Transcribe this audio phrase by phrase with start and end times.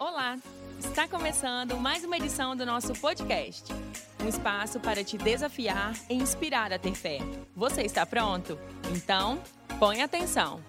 [0.00, 0.38] Olá!
[0.78, 3.70] Está começando mais uma edição do nosso podcast.
[4.24, 7.18] Um espaço para te desafiar e inspirar a ter fé.
[7.54, 8.56] Você está pronto?
[8.96, 9.42] Então,
[9.78, 10.64] põe atenção.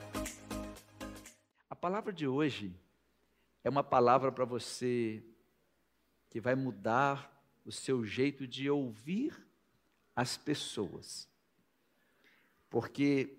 [1.69, 2.75] A palavra de hoje
[3.63, 5.23] é uma palavra para você
[6.29, 9.33] que vai mudar o seu jeito de ouvir
[10.13, 11.25] as pessoas.
[12.69, 13.37] Porque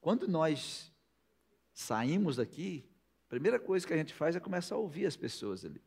[0.00, 0.92] quando nós
[1.72, 2.92] saímos daqui,
[3.34, 5.82] primeira coisa que a gente faz é começar a ouvir as pessoas ali.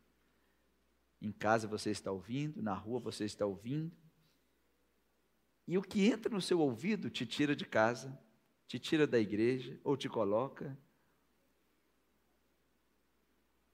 [1.18, 3.96] Em casa você está ouvindo, na rua você está ouvindo.
[5.66, 8.16] E o que entra no seu ouvido te tira de casa,
[8.66, 10.78] te tira da igreja ou te coloca.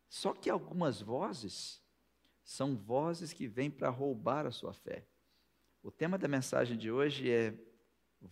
[0.09, 1.83] Só que algumas vozes
[2.45, 5.05] são vozes que vêm para roubar a sua fé.
[5.83, 7.59] O tema da mensagem de hoje é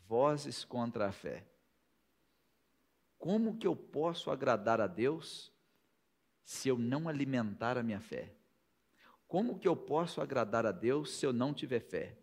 [0.06, 1.51] vozes contra a fé.
[3.22, 5.52] Como que eu posso agradar a Deus
[6.44, 8.32] se eu não alimentar a minha fé?
[9.28, 12.16] Como que eu posso agradar a Deus se eu não tiver fé?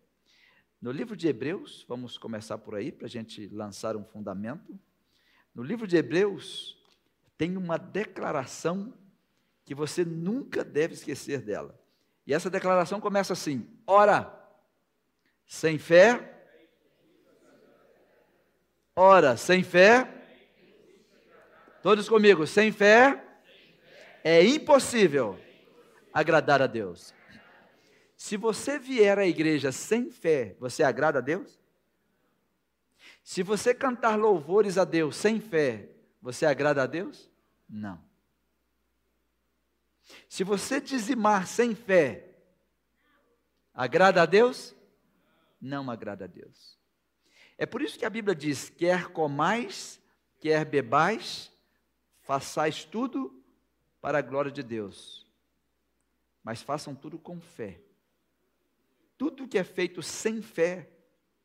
[0.81, 4.77] No livro de Hebreus, vamos começar por aí para a gente lançar um fundamento.
[5.55, 6.77] No livro de Hebreus,
[7.37, 8.93] tem uma declaração
[9.63, 11.79] que você nunca deve esquecer dela.
[12.27, 14.37] E essa declaração começa assim: ora,
[15.47, 16.45] sem fé,
[18.93, 20.18] ora, sem fé,
[21.81, 23.23] Todos comigo, sem fé
[24.21, 25.39] é impossível
[26.13, 27.13] agradar a Deus.
[28.17, 31.57] Se você vier à igreja sem fé, você agrada a Deus?
[33.23, 35.89] Se você cantar louvores a Deus sem fé,
[36.21, 37.31] você agrada a Deus?
[37.69, 38.03] Não.
[40.27, 42.35] Se você dizimar sem fé,
[43.73, 44.75] agrada a Deus?
[45.61, 46.77] Não agrada a Deus.
[47.57, 50.01] É por isso que a Bíblia diz: quer comais,
[50.39, 51.51] quer bebais,
[52.29, 53.43] Façais tudo
[53.99, 55.27] para a glória de Deus,
[56.43, 57.81] mas façam tudo com fé.
[59.17, 60.91] Tudo que é feito sem fé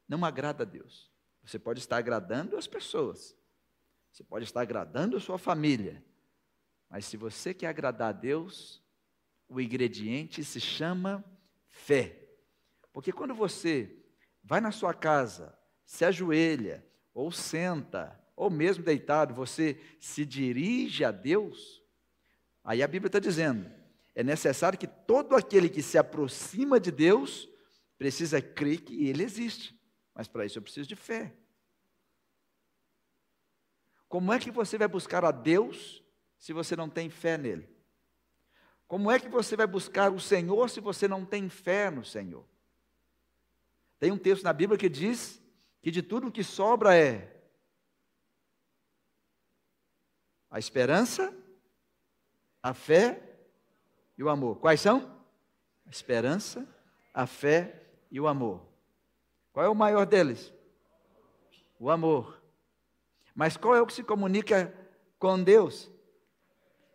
[0.06, 1.10] não agrada a Deus.
[1.42, 3.34] Você pode estar agradando as pessoas,
[4.12, 6.04] você pode estar agradando a sua família,
[6.90, 8.82] mas se você quer agradar a Deus,
[9.48, 11.24] o ingrediente se chama
[11.66, 12.28] fé.
[12.92, 14.04] Porque quando você
[14.42, 21.10] vai na sua casa, se ajoelha ou senta, ou mesmo deitado, você se dirige a
[21.10, 21.82] Deus,
[22.62, 23.70] aí a Bíblia está dizendo:
[24.14, 27.48] é necessário que todo aquele que se aproxima de Deus
[27.98, 29.78] precisa crer que Ele existe.
[30.14, 31.34] Mas para isso eu preciso de fé.
[34.08, 36.02] Como é que você vai buscar a Deus
[36.38, 37.68] se você não tem fé nele?
[38.86, 42.46] Como é que você vai buscar o Senhor se você não tem fé no Senhor?
[43.98, 45.42] Tem um texto na Bíblia que diz
[45.80, 47.33] que de tudo o que sobra é
[50.54, 51.36] A esperança,
[52.62, 53.20] a fé
[54.16, 54.60] e o amor.
[54.60, 55.00] Quais são?
[55.84, 56.64] A esperança,
[57.12, 58.64] a fé e o amor.
[59.52, 60.54] Qual é o maior deles?
[61.76, 62.40] O amor.
[63.34, 64.72] Mas qual é o que se comunica
[65.18, 65.90] com Deus?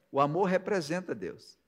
[0.09, 1.59] O amor representa Deus.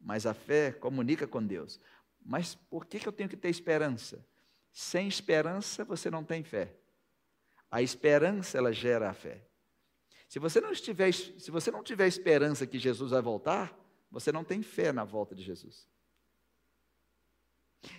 [0.00, 1.78] Mas a fé comunica com Deus.
[2.24, 4.24] Mas por que, eu tenho que ter esperança?
[4.72, 6.74] Sem esperança você não tem fé.
[7.70, 9.51] A esperança ela gera a fé.
[10.32, 13.78] Se você não estiver, se você não tiver esperança que Jesus vai voltar,
[14.10, 15.86] você não tem fé na volta de Jesus.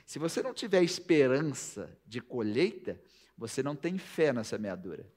[0.03, 2.99] Se você não tiver esperança de colheita,
[3.37, 5.07] você não tem fé na semeadura.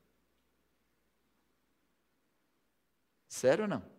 [3.26, 3.90] Sério ou não?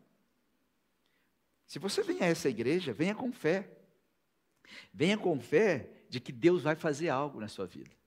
[1.66, 3.80] Se você vem a essa igreja, venha com fé.
[4.94, 7.98] Venha com fé de que Deus vai fazer algo na sua vida.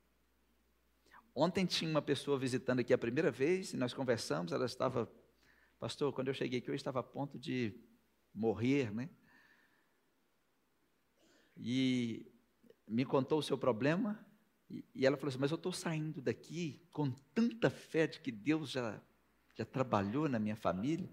[1.35, 4.53] Ontem tinha uma pessoa visitando aqui a primeira vez e nós conversamos.
[4.53, 5.11] Ela estava,
[5.79, 7.75] pastor, quando eu cheguei aqui, eu estava a ponto de
[8.35, 9.09] morrer, né?
[11.57, 12.27] E
[12.89, 14.19] me contou o seu problema
[14.95, 18.71] e, ela falou assim: Mas eu estou saindo daqui com tanta fé de que Deus
[18.71, 19.01] já,
[19.57, 21.09] já trabalhou na minha família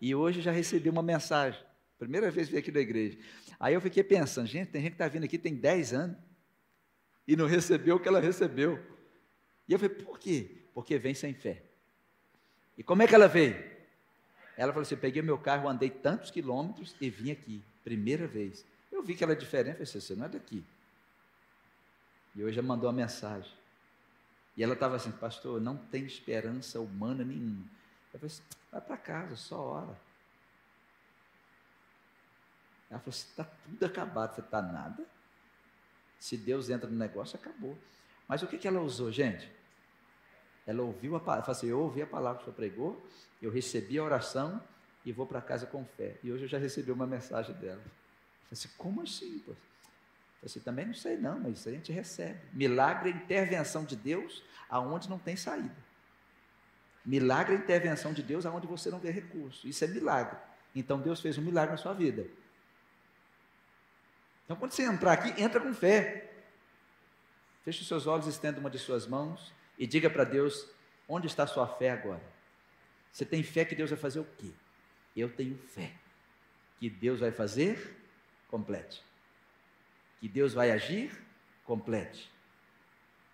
[0.00, 1.60] e hoje já recebi uma mensagem.
[1.98, 3.18] Primeira vez que vim aqui na igreja.
[3.58, 6.16] Aí eu fiquei pensando: gente, tem gente que está vindo aqui tem 10 anos
[7.26, 8.95] e não recebeu o que ela recebeu.
[9.68, 10.62] E eu falei, por quê?
[10.74, 11.62] Porque vem sem fé.
[12.76, 13.56] E como é que ela veio?
[14.56, 18.64] Ela falou assim: peguei meu carro, andei tantos quilômetros e vim aqui, primeira vez.
[18.90, 20.64] Eu vi que ela é diferente, eu falei assim, você não é daqui.
[22.34, 23.52] E hoje ela mandou uma mensagem.
[24.56, 27.64] E ela estava assim, pastor, não tem esperança humana nenhuma.
[28.12, 28.42] Eu falei assim,
[28.72, 30.00] vai para casa, só hora.
[32.88, 34.30] Ela falou assim, está tudo acabado.
[34.30, 35.04] Falei, está nada.
[36.18, 37.76] Se Deus entra no negócio, acabou.
[38.26, 39.50] Mas o que, que ela usou, gente?
[40.66, 43.06] Ela ouviu a palavra, assim, eu ouvi a palavra que o senhor pregou,
[43.40, 44.60] eu recebi a oração
[45.04, 46.16] e vou para casa com fé.
[46.24, 47.80] E hoje eu já recebi uma mensagem dela.
[47.80, 49.38] Eu falei assim, como assim?
[49.38, 49.52] Pô?
[49.52, 52.40] Eu assim, também não sei não, mas isso a gente recebe.
[52.52, 55.76] Milagre é intervenção de Deus aonde não tem saída.
[57.04, 59.68] Milagre é intervenção de Deus aonde você não vê recurso.
[59.68, 60.36] Isso é milagre.
[60.74, 62.26] Então Deus fez um milagre na sua vida.
[64.44, 66.32] Então quando você entrar aqui, entra com fé.
[67.64, 70.68] Feche os seus olhos, estenda uma de suas mãos e diga para Deus:
[71.08, 72.22] onde está a sua fé agora?
[73.12, 74.50] Você tem fé que Deus vai fazer o quê?
[75.16, 75.92] Eu tenho fé
[76.78, 77.96] que Deus vai fazer,
[78.48, 79.02] complete.
[80.20, 81.10] Que Deus vai agir,
[81.64, 82.30] complete.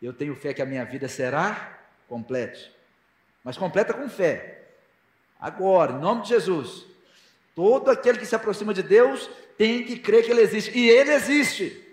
[0.01, 2.73] Eu tenho fé que a minha vida será, complete.
[3.43, 4.69] Mas completa com fé.
[5.41, 6.87] Agora, em nome de Jesus,
[7.55, 9.29] todo aquele que se aproxima de Deus
[9.59, 10.77] tem que crer que Ele existe.
[10.77, 11.92] E Ele existe.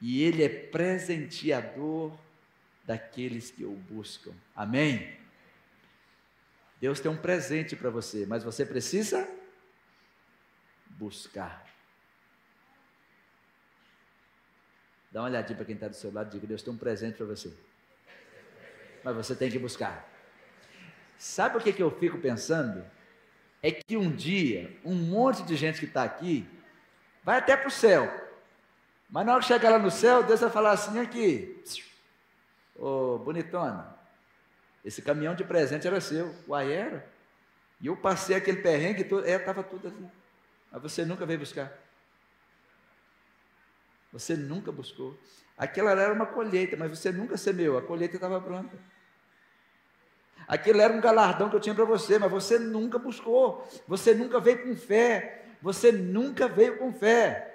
[0.00, 2.16] E Ele é presenteador
[2.84, 4.32] daqueles que o buscam.
[4.56, 5.18] Amém?
[6.80, 9.28] Deus tem um presente para você, mas você precisa
[10.88, 11.68] buscar.
[15.12, 17.16] Dá uma olhadinha para quem está do seu lado e diga: Deus tem um presente
[17.16, 17.52] para você.
[19.04, 20.08] Mas você tem que buscar.
[21.18, 22.84] Sabe o que, que eu fico pensando?
[23.62, 26.48] É que um dia, um monte de gente que está aqui
[27.22, 28.29] vai até para o céu.
[29.10, 31.62] Mas na hora que chegar lá no céu, Deus vai falar assim: aqui,
[32.76, 33.96] ô bonitona,
[34.84, 36.34] esse caminhão de presente era seu.
[36.46, 37.06] Uai, era.
[37.80, 40.10] E eu passei aquele perrengue, todo, é, estava tudo ali.
[40.70, 41.72] Mas você nunca veio buscar.
[44.12, 45.18] Você nunca buscou.
[45.56, 47.78] Aquela era uma colheita, mas você nunca semeou.
[47.78, 48.76] A colheita estava pronta.
[50.46, 53.66] Aquilo era um galardão que eu tinha para você, mas você nunca buscou.
[53.86, 55.44] Você nunca veio com fé.
[55.62, 57.49] Você nunca veio com fé.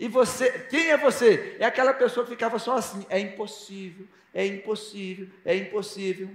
[0.00, 1.58] E você, quem é você?
[1.60, 6.34] É aquela pessoa que ficava só assim: é impossível, é impossível, é impossível.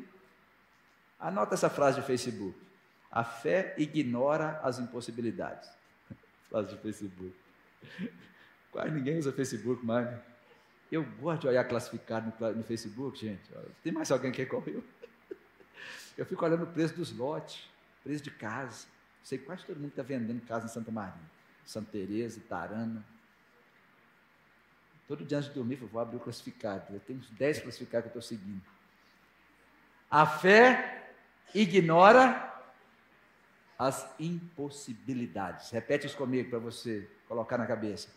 [1.19, 2.55] Anota essa frase de Facebook.
[3.11, 5.67] A fé ignora as impossibilidades.
[6.47, 7.33] frase de Facebook.
[8.71, 10.05] Quase ninguém usa Facebook mais.
[10.11, 10.21] Né?
[10.91, 13.49] Eu gosto de olhar classificado no, no Facebook, gente.
[13.83, 14.83] Tem mais alguém que é igual eu?
[16.15, 17.67] Eu fico olhando o preço dos lotes,
[18.03, 18.85] preço de casa.
[19.23, 21.19] Sei quase todo mundo está vendendo casa em Santa Maria.
[21.65, 23.03] Santa Teresa, Itarana.
[25.07, 26.93] Todo dia antes de dormir, eu vou abrir o classificado.
[26.93, 28.63] Eu tenho uns 10 classificados que eu estou seguindo.
[30.09, 31.11] A fé
[31.53, 32.53] ignora
[33.77, 35.69] as impossibilidades.
[35.69, 38.09] Repete isso comigo para você colocar na cabeça.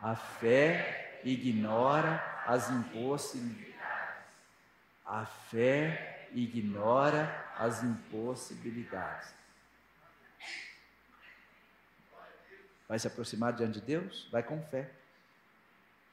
[0.00, 3.74] A fé ignora as impossibilidades.
[5.04, 9.32] A fé ignora as impossibilidades.
[12.88, 14.28] Vai se aproximar diante de Deus?
[14.30, 14.90] Vai com fé.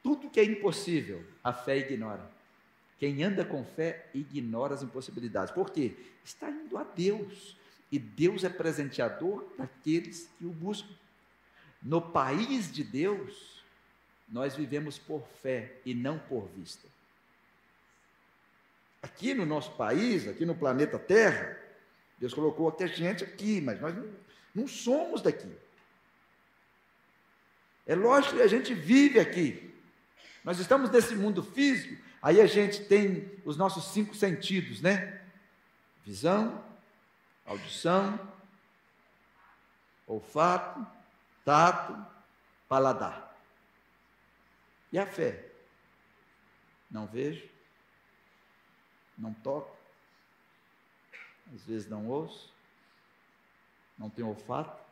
[0.02, 2.28] Tudo que é impossível, a fé ignora.
[2.98, 5.52] Quem anda com fé ignora as impossibilidades.
[5.52, 5.94] Por quê?
[6.24, 7.56] Está indo a Deus.
[7.90, 10.94] E Deus é presenteador daqueles que o buscam.
[11.82, 13.62] No país de Deus,
[14.28, 16.88] nós vivemos por fé e não por vista.
[19.02, 21.58] Aqui no nosso país, aqui no planeta Terra,
[22.18, 24.08] Deus colocou até gente aqui, mas nós não,
[24.54, 25.52] não somos daqui.
[27.84, 29.71] É lógico que a gente vive aqui,
[30.44, 35.22] nós estamos nesse mundo físico, aí a gente tem os nossos cinco sentidos, né?
[36.04, 36.64] Visão,
[37.46, 38.18] audição,
[40.06, 40.84] olfato,
[41.44, 42.06] tato,
[42.68, 43.36] paladar.
[44.92, 45.48] E a fé?
[46.90, 47.48] Não vejo,
[49.16, 49.74] não toco,
[51.54, 52.52] às vezes não ouço,
[53.96, 54.82] não tenho olfato,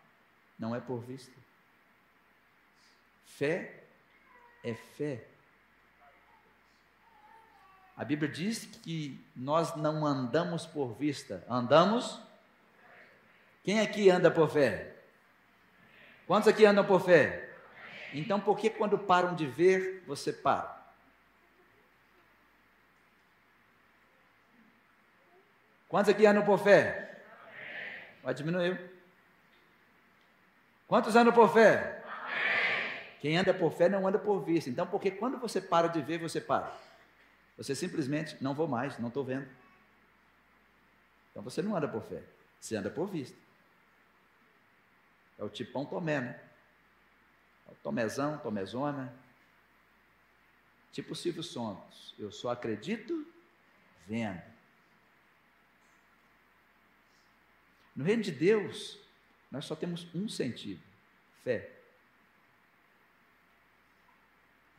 [0.58, 1.34] não é por vista.
[3.26, 3.84] Fé
[4.62, 5.29] é fé
[8.00, 12.18] a Bíblia diz que nós não andamos por vista, andamos.
[13.62, 14.94] Quem aqui anda por fé?
[16.26, 17.50] Quantos aqui andam por fé?
[18.14, 20.82] Então, por que quando param de ver, você para?
[25.86, 27.20] Quantos aqui andam por fé?
[28.22, 28.80] Vai diminuir.
[30.88, 32.02] Quantos andam por fé?
[33.20, 34.70] Quem anda por fé não anda por vista.
[34.70, 36.88] Então, porque quando você para de ver, você para?
[37.60, 39.46] Você simplesmente não vou mais, não estou vendo.
[41.30, 42.24] Então você não anda por fé,
[42.58, 43.36] você anda por vista.
[45.38, 46.42] É o tipão Tomé, né?
[47.68, 49.14] É o Tomezão, Tomezona.
[50.90, 52.14] Tipo Silvio Santos.
[52.18, 53.26] Eu só acredito
[54.06, 54.42] vendo.
[57.94, 58.98] No reino de Deus,
[59.50, 60.82] nós só temos um sentido:
[61.44, 61.78] fé.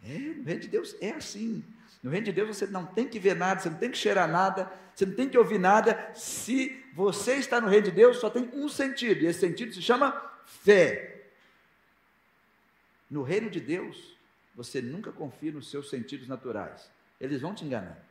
[0.03, 1.63] É, no reino de Deus é assim.
[2.01, 4.27] No reino de Deus você não tem que ver nada, você não tem que cheirar
[4.27, 6.11] nada, você não tem que ouvir nada.
[6.15, 9.81] Se você está no reino de Deus, só tem um sentido, e esse sentido se
[9.81, 10.11] chama
[10.45, 11.27] fé.
[13.09, 14.17] No reino de Deus,
[14.55, 16.89] você nunca confia nos seus sentidos naturais.
[17.19, 18.03] Eles vão te enganar.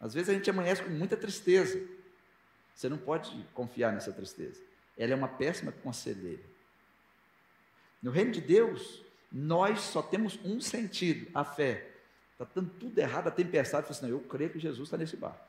[0.00, 1.80] Às vezes a gente amanhece com muita tristeza.
[2.74, 4.60] Você não pode confiar nessa tristeza.
[4.96, 6.42] Ela é uma péssima conselheira.
[8.02, 11.89] No reino de Deus, nós só temos um sentido, a fé.
[12.40, 13.86] Está dando tudo errado, a tempestade.
[13.86, 15.44] Fala assim, não, eu creio que Jesus está nesse barco.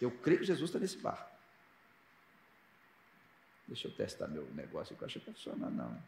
[0.00, 1.30] Eu creio que Jesus está nesse barco.
[3.68, 6.02] Deixa eu testar meu negócio que eu acho que está funcionando, não.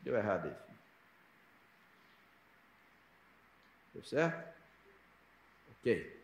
[0.00, 0.56] Deu errado aí.
[3.92, 4.58] Deu certo?
[5.70, 6.20] Ok.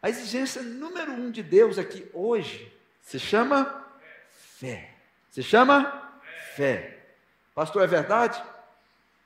[0.00, 3.92] A exigência número um de Deus aqui hoje se chama
[4.30, 4.96] fé.
[5.30, 6.18] Se chama
[6.54, 6.91] fé.
[7.54, 8.42] Pastor, é verdade?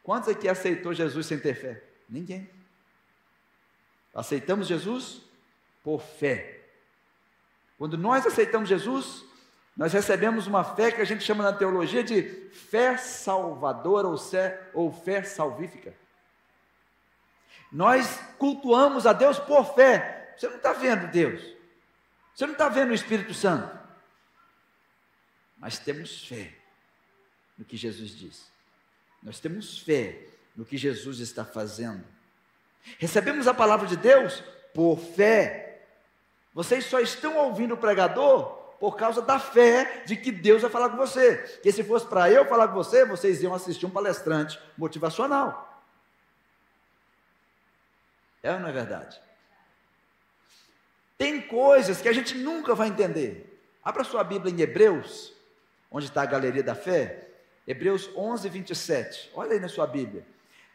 [0.02, 1.82] Quantos aqui aceitou Jesus sem ter fé?
[2.08, 2.48] Ninguém.
[4.14, 5.22] Aceitamos Jesus
[5.82, 6.60] por fé.
[7.78, 9.24] Quando nós aceitamos Jesus,
[9.76, 14.70] nós recebemos uma fé que a gente chama na teologia de fé salvadora ou fé,
[14.72, 15.94] ou fé salvífica.
[17.70, 20.34] Nós cultuamos a Deus por fé.
[20.36, 21.42] Você não está vendo Deus.
[22.34, 23.76] Você não está vendo o Espírito Santo.
[25.58, 26.65] Mas temos fé
[27.56, 28.50] no que Jesus diz.
[29.22, 32.04] Nós temos fé no que Jesus está fazendo.
[32.98, 35.86] Recebemos a palavra de Deus por fé.
[36.54, 40.90] Vocês só estão ouvindo o pregador por causa da fé de que Deus vai falar
[40.90, 41.36] com você.
[41.62, 45.82] Que se fosse para eu falar com você, vocês iam assistir um palestrante motivacional.
[48.42, 49.20] É ou não é verdade?
[51.18, 53.60] Tem coisas que a gente nunca vai entender.
[53.82, 55.32] Abra sua Bíblia em Hebreus,
[55.90, 57.25] onde está a galeria da fé.
[57.66, 59.30] Hebreus 11, 27.
[59.34, 60.24] Olha aí na sua Bíblia.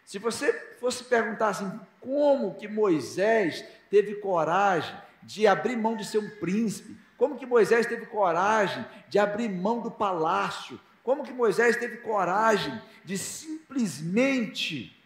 [0.05, 6.17] Se você fosse perguntar assim, como que Moisés teve coragem de abrir mão de ser
[6.17, 6.97] um príncipe?
[7.17, 10.79] Como que Moisés teve coragem de abrir mão do palácio?
[11.03, 14.97] Como que Moisés teve coragem de simplesmente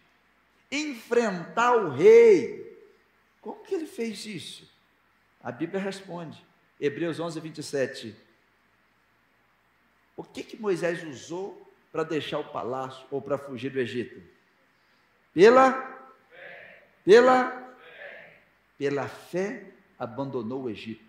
[0.70, 2.66] enfrentar o rei?
[3.40, 4.68] Como que ele fez isso?
[5.42, 6.44] A Bíblia responde,
[6.80, 8.16] Hebreus 11, 27.
[10.16, 11.65] O que que Moisés usou
[11.96, 14.20] para deixar o palácio ou para fugir do Egito?
[15.32, 15.94] Pela
[17.02, 17.74] pela
[18.76, 19.64] pela fé
[19.98, 21.02] abandonou o Egito.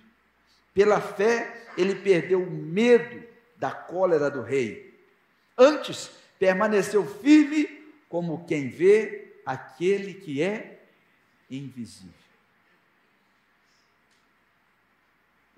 [0.74, 3.22] Pela fé ele perdeu o medo
[3.58, 4.98] da cólera do rei.
[5.58, 10.86] Antes permaneceu firme como quem vê aquele que é
[11.51, 12.13] invisível.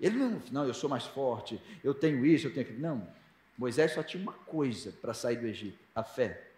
[0.00, 2.80] Ele não, não, eu sou mais forte, eu tenho isso, eu tenho aquilo.
[2.80, 3.19] Não,
[3.60, 6.48] Moisés só tinha uma coisa para sair do Egito: a fé.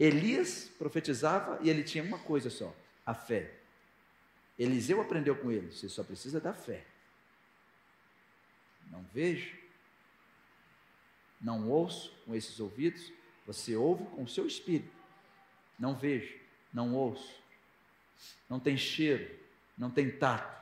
[0.00, 2.74] Elias profetizava e ele tinha uma coisa só:
[3.06, 3.54] a fé.
[4.58, 6.84] Eliseu aprendeu com ele: você só precisa da fé.
[8.90, 9.56] Não vejo,
[11.40, 13.12] não ouço com esses ouvidos,
[13.46, 14.92] você ouve com o seu espírito.
[15.78, 16.36] Não vejo,
[16.74, 17.40] não ouço,
[18.48, 19.38] não tem cheiro,
[19.78, 20.59] não tem tato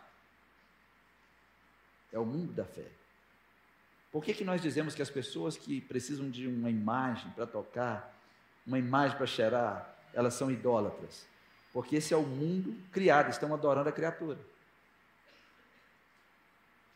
[2.12, 2.86] é o mundo da fé.
[4.10, 8.16] Por que, que nós dizemos que as pessoas que precisam de uma imagem para tocar,
[8.66, 11.26] uma imagem para cheirar, elas são idólatras?
[11.72, 14.38] Porque esse é o mundo criado, estão adorando a criatura.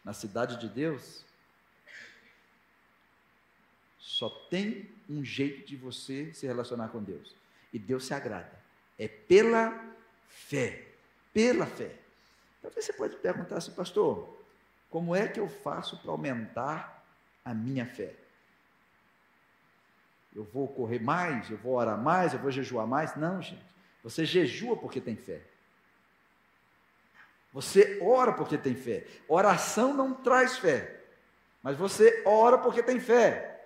[0.03, 1.25] Na cidade de Deus,
[3.99, 7.35] só tem um jeito de você se relacionar com Deus.
[7.73, 8.61] E Deus se agrada.
[8.99, 9.95] É pela
[10.29, 10.87] fé.
[11.33, 11.95] Pela fé.
[12.59, 14.42] Então você pode perguntar assim, pastor,
[14.93, 17.03] como é que eu faço para aumentar
[17.43, 18.15] a minha fé?
[20.37, 23.17] Eu vou correr mais, eu vou orar mais, eu vou jejuar mais?
[23.17, 23.65] Não, gente.
[24.05, 25.41] Você jejua porque tem fé.
[27.55, 29.07] Você ora porque tem fé.
[29.27, 31.03] Oração não traz fé,
[31.63, 33.65] mas você ora porque tem fé.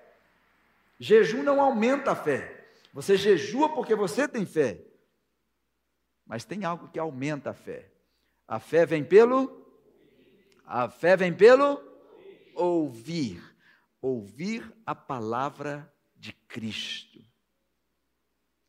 [0.98, 2.68] Jejum não aumenta a fé.
[2.92, 4.80] Você jejua porque você tem fé.
[6.24, 7.90] Mas tem algo que aumenta a fé.
[8.46, 9.65] A fé vem pelo
[10.66, 11.80] a fé vem pelo
[12.54, 13.40] ouvir.
[14.02, 17.24] Ouvir a palavra de Cristo.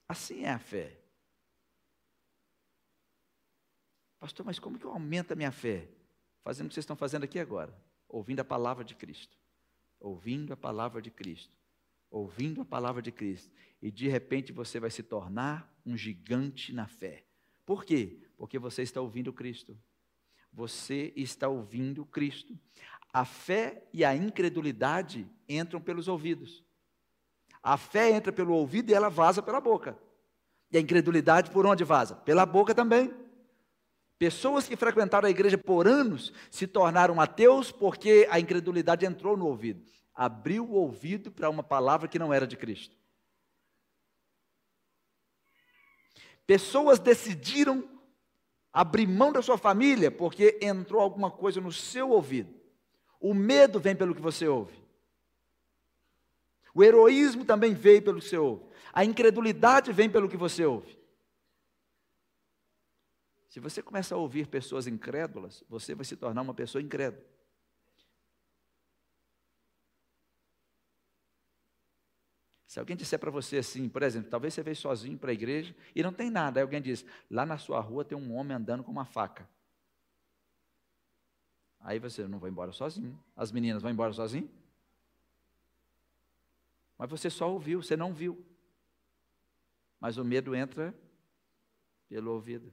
[0.07, 0.97] Assim é a fé.
[4.19, 5.89] Pastor, mas como que eu aumento a minha fé?
[6.43, 7.75] Fazendo o que vocês estão fazendo aqui agora.
[8.07, 9.37] Ouvindo a palavra de Cristo.
[9.99, 11.53] Ouvindo a palavra de Cristo.
[12.09, 13.51] Ouvindo a palavra de Cristo.
[13.81, 17.25] E de repente você vai se tornar um gigante na fé.
[17.65, 18.17] Por quê?
[18.37, 19.77] Porque você está ouvindo Cristo
[20.57, 22.57] você está ouvindo Cristo.
[23.13, 26.63] a fé e a incredulidade entram pelos ouvidos.
[27.61, 29.97] A fé entra pelo ouvido e ela vaza pela boca.
[30.71, 32.15] E a incredulidade por onde vaza?
[32.15, 33.13] Pela boca também.
[34.17, 39.45] Pessoas que frequentaram a igreja por anos se tornaram ateus porque a incredulidade entrou no
[39.45, 39.83] ouvido.
[40.13, 42.95] Abriu o ouvido para uma palavra que não era de Cristo.
[46.47, 47.96] Pessoas decidiram
[48.77, 52.53] abrir mão da sua família porque entrou alguma coisa no seu ouvido.
[53.19, 54.77] O medo vem pelo que você ouve.
[56.75, 58.65] O heroísmo também veio pelo que você ouve.
[58.93, 60.95] A incredulidade vem pelo que você ouve.
[63.49, 67.25] Se você começa a ouvir pessoas incrédulas, você vai se tornar uma pessoa incrédula.
[72.77, 75.75] Se alguém disser para você assim, por exemplo, talvez você veio sozinho para a igreja
[75.95, 78.83] e não tem nada, aí alguém diz: lá na sua rua tem um homem andando
[78.83, 79.49] com uma faca.
[81.79, 83.19] Aí você não vai embora sozinho.
[83.35, 84.47] As meninas vão embora sozinho?
[86.99, 88.45] Mas você só ouviu, você não viu.
[89.99, 90.93] Mas o medo entra
[92.07, 92.71] pelo ouvido.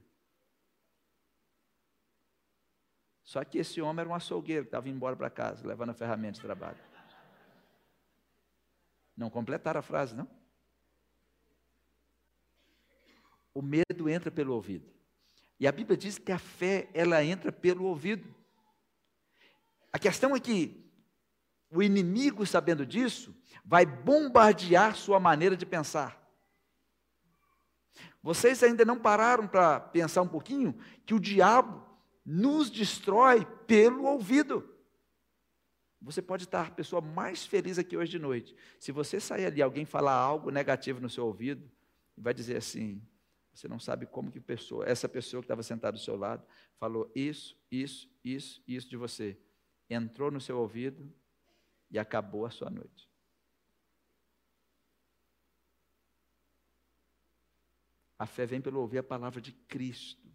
[3.23, 5.93] Só que esse homem era um açougueiro que estava indo embora para casa, levando a
[5.95, 6.77] ferramenta de trabalho.
[9.15, 10.27] Não completaram a frase, não?
[13.53, 14.93] O medo entra pelo ouvido.
[15.59, 18.27] E a Bíblia diz que a fé, ela entra pelo ouvido.
[19.93, 20.85] A questão é que
[21.71, 26.21] o inimigo, sabendo disso, vai bombardear sua maneira de pensar.
[28.21, 31.85] Vocês ainda não pararam para pensar um pouquinho que o diabo
[32.25, 34.74] nos destrói pelo ouvido.
[36.05, 38.55] Você pode estar a pessoa mais feliz aqui hoje de noite.
[38.79, 41.67] Se você sair ali, alguém falar algo negativo no seu ouvido,
[42.15, 43.01] vai dizer assim:
[43.51, 46.45] você não sabe como que pessoa, essa pessoa que estava sentada do seu lado
[46.77, 49.35] falou isso, isso, isso, isso de você.
[49.89, 51.11] Entrou no seu ouvido
[51.89, 53.09] e acabou a sua noite.
[58.19, 60.34] A fé vem pelo ouvir a palavra de Cristo.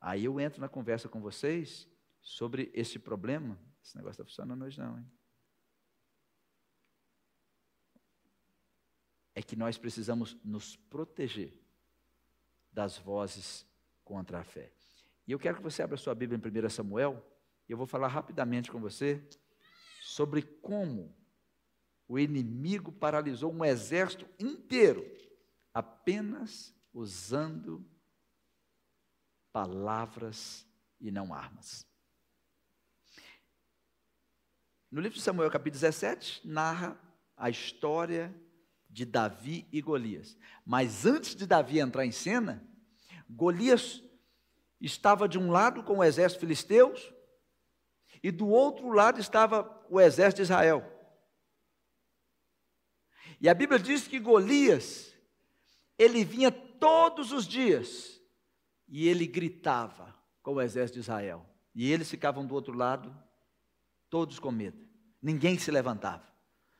[0.00, 1.86] Aí eu entro na conversa com vocês
[2.22, 3.58] sobre esse problema.
[3.82, 5.06] Esse negócio está funcionando hoje não, hein?
[9.34, 11.52] É que nós precisamos nos proteger
[12.72, 13.66] das vozes
[14.04, 14.72] contra a fé.
[15.26, 17.24] E eu quero que você abra sua Bíblia em 1 Samuel,
[17.68, 19.24] e eu vou falar rapidamente com você
[20.00, 21.14] sobre como
[22.08, 25.06] o inimigo paralisou um exército inteiro
[25.72, 27.88] apenas usando
[29.52, 30.66] palavras
[31.00, 31.86] e não armas.
[34.90, 36.98] No livro de Samuel, capítulo 17, narra
[37.36, 38.34] a história
[38.88, 40.36] de Davi e Golias.
[40.64, 42.66] Mas antes de Davi entrar em cena,
[43.28, 44.02] Golias
[44.80, 47.12] estava de um lado com o exército filisteus
[48.22, 50.84] e do outro lado estava o exército de Israel.
[53.40, 55.14] E a Bíblia diz que Golias,
[55.96, 58.19] ele vinha todos os dias
[58.90, 61.46] e ele gritava com o exército de Israel.
[61.74, 63.16] E eles ficavam do outro lado,
[64.10, 64.84] todos com medo.
[65.22, 66.28] Ninguém se levantava.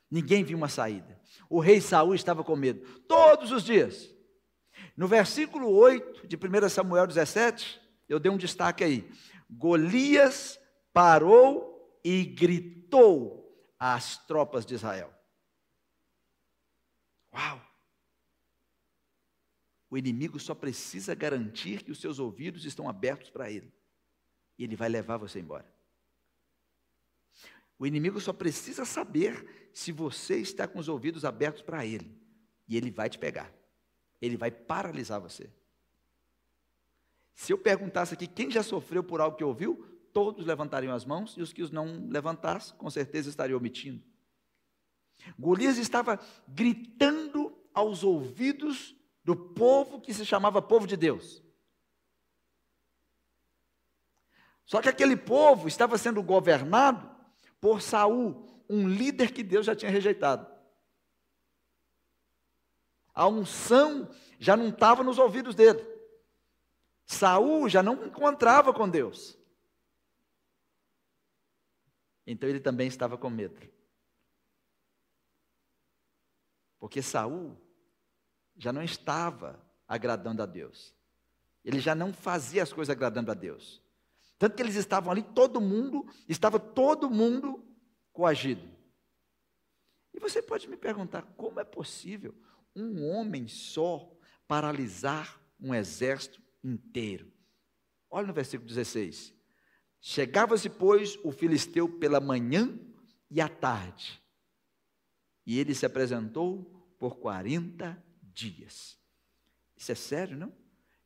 [0.09, 1.19] Ninguém viu uma saída.
[1.49, 4.13] O rei Saul estava com medo todos os dias.
[4.97, 9.09] No versículo 8 de 1 Samuel 17, eu dei um destaque aí.
[9.49, 10.59] Golias
[10.91, 13.41] parou e gritou
[13.79, 15.13] às tropas de Israel.
[17.33, 17.70] Uau!
[19.91, 23.73] O inimigo só precisa garantir que os seus ouvidos estão abertos para ele.
[24.57, 25.69] E ele vai levar você embora.
[27.77, 32.17] O inimigo só precisa saber se você está com os ouvidos abertos para ele.
[32.69, 33.53] E ele vai te pegar.
[34.21, 35.49] Ele vai paralisar você.
[37.33, 41.35] Se eu perguntasse aqui quem já sofreu por algo que ouviu, todos levantariam as mãos
[41.35, 44.01] e os que os não levantassem, com certeza estariam omitindo.
[45.37, 51.43] Golias estava gritando aos ouvidos do povo que se chamava povo de Deus.
[54.65, 57.09] Só que aquele povo estava sendo governado
[57.59, 60.49] por Saul, um líder que Deus já tinha rejeitado.
[63.13, 65.85] A unção já não estava nos ouvidos dele.
[67.05, 69.37] Saul já não encontrava com Deus.
[72.25, 73.59] Então ele também estava com medo.
[76.79, 77.60] Porque Saul
[78.57, 80.95] já não estava agradando a Deus.
[81.63, 83.81] Ele já não fazia as coisas agradando a Deus.
[84.37, 87.63] Tanto que eles estavam ali, todo mundo, estava todo mundo
[88.11, 88.67] coagido.
[90.13, 92.35] E você pode me perguntar, como é possível
[92.75, 94.11] um homem só
[94.47, 97.31] paralisar um exército inteiro?
[98.09, 99.33] Olha no versículo 16.
[100.01, 102.77] Chegava-se, pois, o filisteu pela manhã
[103.29, 104.21] e à tarde.
[105.45, 106.63] E ele se apresentou
[106.97, 108.97] por 40 dias.
[109.75, 110.53] Isso é sério, não?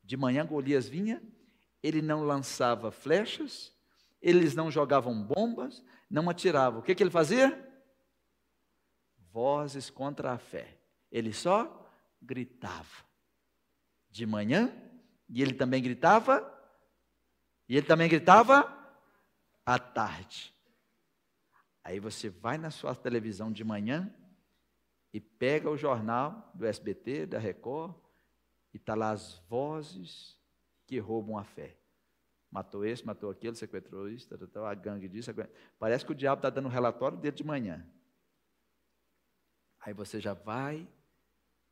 [0.04, 1.22] De manhã Golias vinha,
[1.82, 3.74] ele não lançava flechas,
[4.22, 6.80] eles não jogavam bombas, não atiravam.
[6.80, 7.64] O que, que ele fazia?
[9.32, 10.78] Vozes contra a fé.
[11.12, 11.90] Ele só
[12.22, 13.06] gritava.
[14.10, 14.74] De manhã,
[15.28, 16.52] e ele também gritava,
[17.68, 18.72] e ele também gritava
[19.66, 20.54] à tarde.
[21.84, 24.14] Aí você vai na sua televisão de manhã
[25.16, 27.96] e pega o jornal do SBT, da Record,
[28.74, 30.38] e está lá as vozes
[30.86, 31.78] que roubam a fé.
[32.52, 35.32] Matou esse, matou aquele, sequestrou isso, tá, a gangue disso.
[35.80, 37.88] Parece que o diabo está dando um relatório dele de manhã.
[39.80, 40.86] Aí você já vai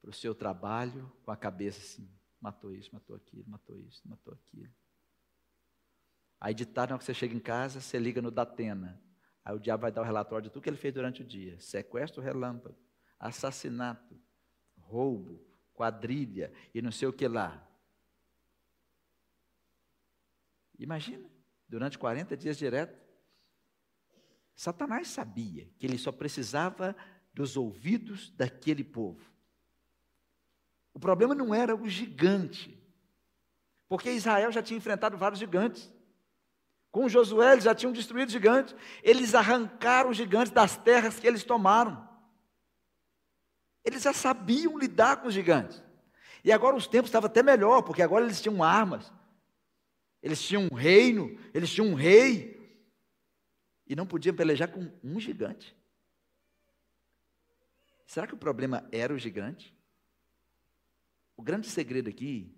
[0.01, 4.35] para o seu trabalho com a cabeça assim: matou isso, matou aquilo, matou isso, matou
[4.35, 4.73] aquilo.
[6.39, 9.03] Aí de tarde, na hora que você chega em casa, você liga no Datena.
[9.43, 11.59] Aí o diabo vai dar o relatório de tudo que ele fez durante o dia:
[11.59, 12.77] sequestro relâmpago,
[13.23, 14.19] assassinato,
[14.77, 15.41] roubo,
[15.73, 17.65] quadrilha e não sei o que lá.
[20.77, 21.29] Imagina,
[21.67, 23.01] durante 40 dias direto.
[24.53, 26.95] Satanás sabia que ele só precisava
[27.33, 29.31] dos ouvidos daquele povo.
[30.93, 32.77] O problema não era o gigante,
[33.87, 35.91] porque Israel já tinha enfrentado vários gigantes.
[36.91, 38.75] Com Josué, eles já tinham destruído gigantes.
[39.01, 42.12] Eles arrancaram os gigantes das terras que eles tomaram.
[43.83, 45.83] Eles já sabiam lidar com os gigantes.
[46.43, 49.11] E agora os tempos estavam até melhor, porque agora eles tinham armas.
[50.21, 52.81] Eles tinham um reino, eles tinham um rei.
[53.85, 55.75] E não podiam pelejar com um gigante.
[58.07, 59.75] Será que o problema era o gigante?
[61.35, 62.55] O grande segredo aqui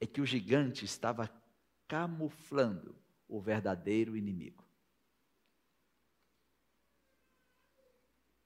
[0.00, 1.28] é que o gigante estava
[1.86, 2.96] camuflando
[3.28, 4.63] o verdadeiro inimigo.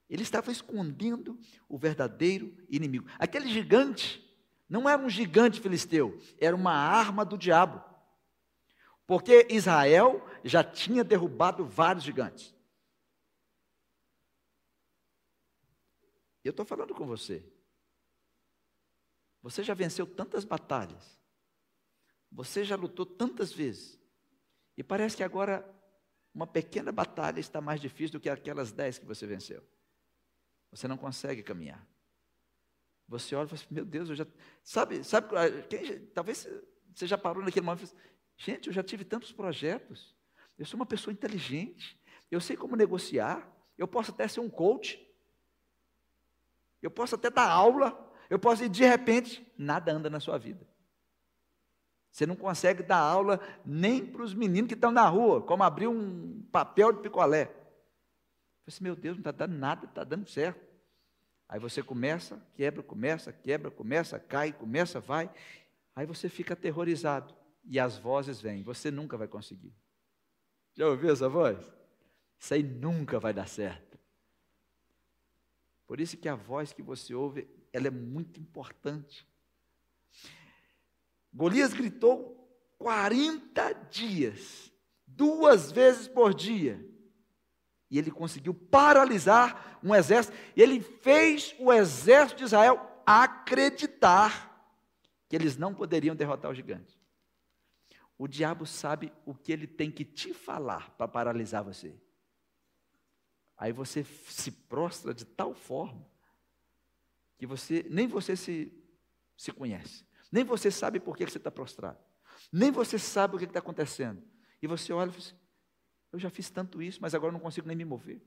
[0.08, 3.06] Ele estava escondendo o verdadeiro inimigo.
[3.18, 4.24] Aquele gigante
[4.68, 7.82] não era um gigante filisteu, era uma arma do diabo.
[9.06, 12.54] Porque Israel já tinha derrubado vários gigantes.
[16.44, 17.44] Eu estou falando com você.
[19.42, 21.18] Você já venceu tantas batalhas.
[22.30, 23.98] Você já lutou tantas vezes.
[24.76, 25.66] E parece que agora
[26.34, 29.62] uma pequena batalha está mais difícil do que aquelas dez que você venceu.
[30.70, 31.86] Você não consegue caminhar.
[33.08, 34.26] Você olha e fala assim, meu Deus, eu já.
[34.62, 35.28] Sabe, sabe
[35.68, 36.46] quem, talvez
[36.94, 40.14] você já parou naquele momento e fala assim, gente, eu já tive tantos projetos.
[40.58, 41.98] Eu sou uma pessoa inteligente.
[42.30, 43.50] Eu sei como negociar.
[43.78, 45.00] Eu posso até ser um coach.
[46.82, 48.12] Eu posso até dar aula.
[48.28, 50.66] Eu posso ir de repente, nada anda na sua vida.
[52.10, 55.86] Você não consegue dar aula nem para os meninos que estão na rua, como abrir
[55.86, 57.54] um papel de picolé.
[58.68, 60.68] Assim, meu Deus, não está dando nada, está dando certo.
[61.48, 65.30] Aí você começa, quebra, começa, quebra, começa, cai, começa, vai.
[65.96, 67.34] Aí você fica aterrorizado.
[67.64, 69.74] E as vozes vêm, você nunca vai conseguir.
[70.74, 71.58] Já ouviu essa voz?
[72.38, 73.98] Isso aí nunca vai dar certo.
[75.86, 79.26] Por isso que a voz que você ouve, ela é muito importante.
[81.32, 82.36] Golias gritou
[82.78, 84.70] 40 dias,
[85.06, 86.86] duas vezes por dia.
[87.90, 90.36] E ele conseguiu paralisar um exército.
[90.54, 94.48] E ele fez o exército de Israel acreditar
[95.28, 96.98] que eles não poderiam derrotar o gigante.
[98.18, 101.94] O diabo sabe o que ele tem que te falar para paralisar você.
[103.56, 106.06] Aí você se prostra de tal forma
[107.36, 108.72] que você nem você se,
[109.36, 110.04] se conhece.
[110.30, 111.98] Nem você sabe por que você está prostrado.
[112.52, 114.22] Nem você sabe o que está acontecendo.
[114.60, 115.36] E você olha e fala assim,
[116.12, 118.20] eu já fiz tanto isso, mas agora não consigo nem me mover.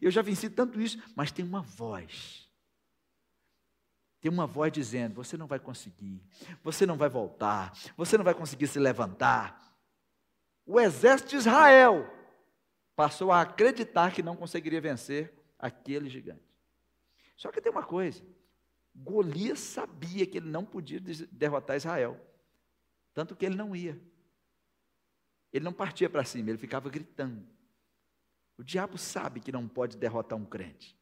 [0.00, 2.48] Eu já venci tanto isso, mas tem uma voz.
[4.20, 6.22] Tem uma voz dizendo: você não vai conseguir,
[6.62, 9.76] você não vai voltar, você não vai conseguir se levantar.
[10.64, 12.08] O exército de Israel
[12.94, 16.52] passou a acreditar que não conseguiria vencer aquele gigante.
[17.36, 18.24] Só que tem uma coisa:
[18.94, 21.00] Golias sabia que ele não podia
[21.32, 22.20] derrotar Israel.
[23.12, 24.00] Tanto que ele não ia.
[25.52, 27.46] Ele não partia para cima, ele ficava gritando.
[28.56, 30.96] O diabo sabe que não pode derrotar um crente.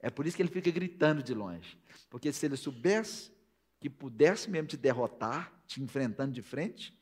[0.00, 1.78] É por isso que ele fica gritando de longe.
[2.08, 3.32] Porque se ele soubesse
[3.80, 6.96] que pudesse mesmo te derrotar, te enfrentando de frente,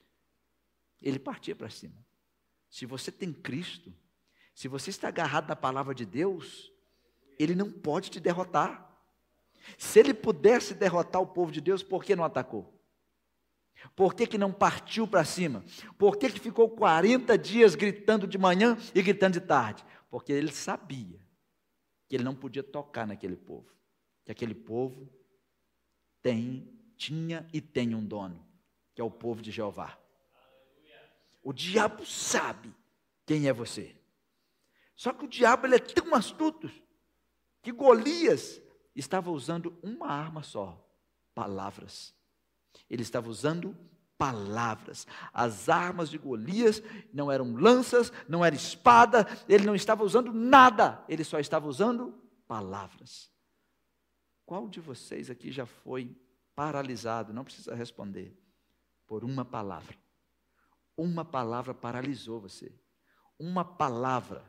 [1.00, 1.94] ele partia para cima.
[2.68, 3.92] Se você tem Cristo,
[4.54, 6.72] se você está agarrado na palavra de Deus,
[7.38, 8.84] ele não pode te derrotar.
[9.78, 12.75] Se ele pudesse derrotar o povo de Deus, por que não atacou?
[13.94, 15.64] Por que, que não partiu para cima?
[15.98, 19.84] Por que, que ficou 40 dias gritando de manhã e gritando de tarde?
[20.10, 21.20] Porque ele sabia
[22.08, 23.74] que ele não podia tocar naquele povo,
[24.24, 25.08] que aquele povo
[26.22, 28.44] tem, tinha e tem um dono,
[28.94, 29.98] que é o povo de Jeová.
[31.42, 32.74] O diabo sabe
[33.24, 33.94] quem é você.
[34.96, 36.70] Só que o diabo ele é tão astuto
[37.62, 38.60] que Golias
[38.96, 40.84] estava usando uma arma só:
[41.34, 42.15] palavras.
[42.88, 43.76] Ele estava usando
[44.18, 45.06] palavras.
[45.32, 51.04] As armas de Golias não eram lanças, não era espada, ele não estava usando nada,
[51.08, 52.14] ele só estava usando
[52.46, 53.30] palavras.
[54.44, 56.16] Qual de vocês aqui já foi
[56.54, 57.32] paralisado?
[57.32, 58.36] Não precisa responder.
[59.06, 59.96] Por uma palavra.
[60.96, 62.72] Uma palavra paralisou você.
[63.38, 64.44] Uma palavra.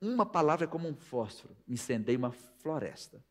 [0.00, 3.22] Uma palavra é como um fósforo, incendeia uma floresta.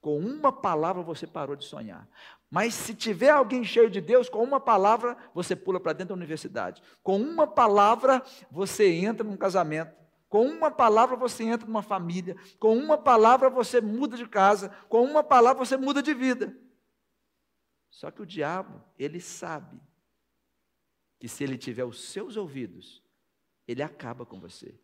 [0.00, 2.08] Com uma palavra você parou de sonhar.
[2.50, 6.18] Mas se tiver alguém cheio de Deus, com uma palavra você pula para dentro da
[6.18, 6.82] universidade.
[7.02, 9.96] Com uma palavra você entra num casamento.
[10.28, 12.36] Com uma palavra você entra numa família.
[12.58, 14.68] Com uma palavra você muda de casa.
[14.88, 16.56] Com uma palavra você muda de vida.
[17.90, 19.80] Só que o diabo, ele sabe
[21.18, 23.02] que se ele tiver os seus ouvidos,
[23.68, 24.80] ele acaba com você.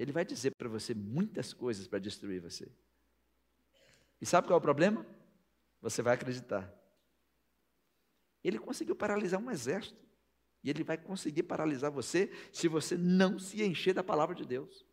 [0.00, 2.66] Ele vai dizer para você muitas coisas para destruir você.
[4.18, 5.04] E sabe qual é o problema?
[5.82, 6.72] Você vai acreditar.
[8.42, 10.02] Ele conseguiu paralisar um exército.
[10.64, 14.86] E ele vai conseguir paralisar você se você não se encher da palavra de Deus.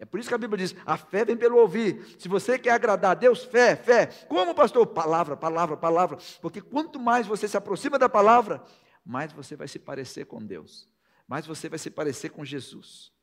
[0.00, 2.04] É por isso que a Bíblia diz: a fé vem pelo ouvir.
[2.18, 4.06] Se você quer agradar a Deus, fé, fé.
[4.26, 4.84] Como, pastor?
[4.88, 6.18] Palavra, palavra, palavra.
[6.42, 8.64] Porque quanto mais você se aproxima da palavra,
[9.04, 10.88] mais você vai se parecer com Deus,
[11.28, 13.14] mais você vai se parecer com Jesus.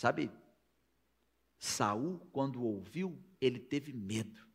[0.00, 0.30] Sabe,
[1.58, 4.48] Saul, quando ouviu, ele teve medo,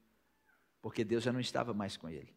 [0.82, 2.36] porque Deus já não estava mais com ele.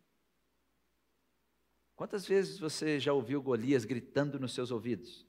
[1.97, 5.27] Quantas vezes você já ouviu Golias gritando nos seus ouvidos?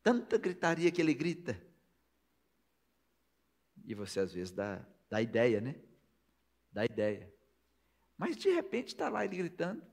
[0.00, 1.60] Tanta gritaria que ele grita.
[3.84, 5.74] E você às vezes dá, dá ideia, né?
[6.70, 7.34] Dá ideia.
[8.16, 9.84] Mas de repente está lá ele gritando.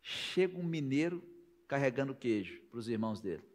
[0.00, 1.20] Chega um mineiro
[1.66, 3.51] carregando queijo para os irmãos dele.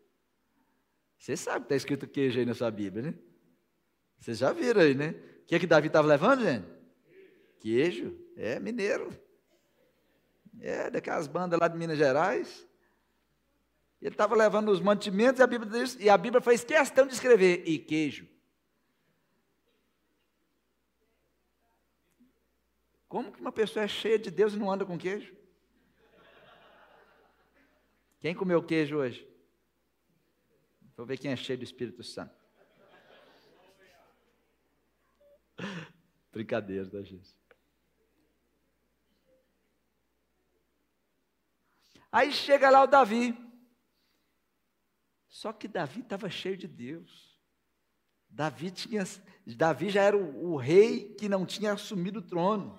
[1.17, 3.13] Você sabe que está escrito queijo aí na sua Bíblia, né?
[4.19, 5.09] Vocês já viram aí, né?
[5.41, 6.67] O que é que Davi estava levando, gente?
[7.59, 8.17] Queijo.
[8.35, 9.09] É, mineiro.
[10.59, 12.67] É, daquelas bandas lá de Minas Gerais.
[14.01, 17.13] Ele estava levando os mantimentos e a, Bíblia diz, e a Bíblia fez questão de
[17.13, 18.27] escrever, e queijo.
[23.07, 25.35] Como que uma pessoa é cheia de Deus e não anda com queijo?
[28.19, 29.27] Quem comeu queijo hoje?
[30.97, 32.35] Vou ver quem é cheio do Espírito Santo.
[36.33, 37.29] Brincadeira, tá, gente?
[42.11, 43.37] Aí chega lá o Davi.
[45.27, 47.39] Só que Davi estava cheio de Deus.
[48.27, 49.03] Davi, tinha,
[49.45, 52.75] Davi já era o, o rei que não tinha assumido o trono.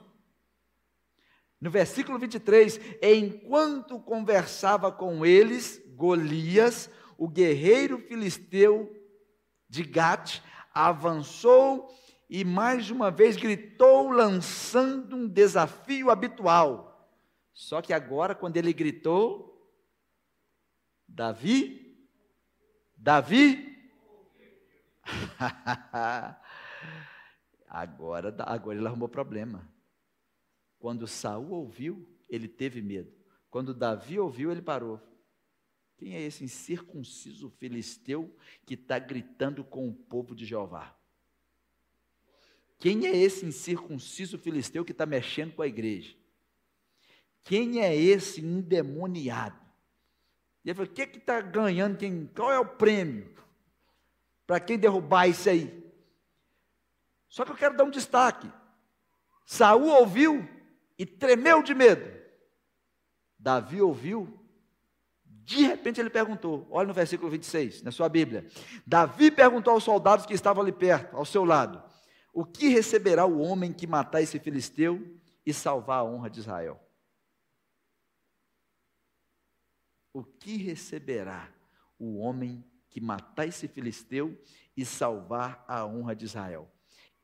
[1.61, 8.97] No versículo 23, enquanto conversava com eles, Golias, o guerreiro filisteu
[9.69, 10.41] de Gate
[10.73, 11.93] avançou
[12.31, 17.13] e mais uma vez gritou, lançando um desafio habitual.
[17.53, 19.49] Só que agora, quando ele gritou,
[21.09, 22.07] Davi,
[22.97, 23.77] Davi,
[27.67, 29.69] agora, agora ele arrumou problema.
[30.79, 33.13] Quando Saul ouviu, ele teve medo.
[33.51, 35.01] Quando Davi ouviu, ele parou.
[35.99, 38.33] Quem é esse incircunciso filisteu
[38.65, 40.97] que está gritando com o povo de Jeová?
[42.79, 46.17] Quem é esse incircunciso filisteu que está mexendo com a igreja?
[47.43, 49.59] Quem é esse endemoniado?
[50.65, 51.99] E ele falou: o que está ganhando?
[51.99, 53.37] Quem, qual é o prêmio?
[54.47, 55.85] Para quem derrubar isso aí?
[57.29, 58.51] Só que eu quero dar um destaque.
[59.45, 60.49] Saul ouviu
[60.97, 62.09] e tremeu de medo.
[63.37, 64.38] Davi ouviu
[65.49, 68.47] de repente ele perguntou, olha no versículo 26, na sua Bíblia.
[68.87, 71.83] Davi perguntou aos soldados que estavam ali perto, ao seu lado:
[72.35, 76.79] O que receberá o homem que matar esse filisteu e salvar a honra de Israel?
[80.13, 81.51] O que receberá
[81.99, 84.39] o homem que matar esse filisteu
[84.77, 86.71] e salvar a honra de Israel?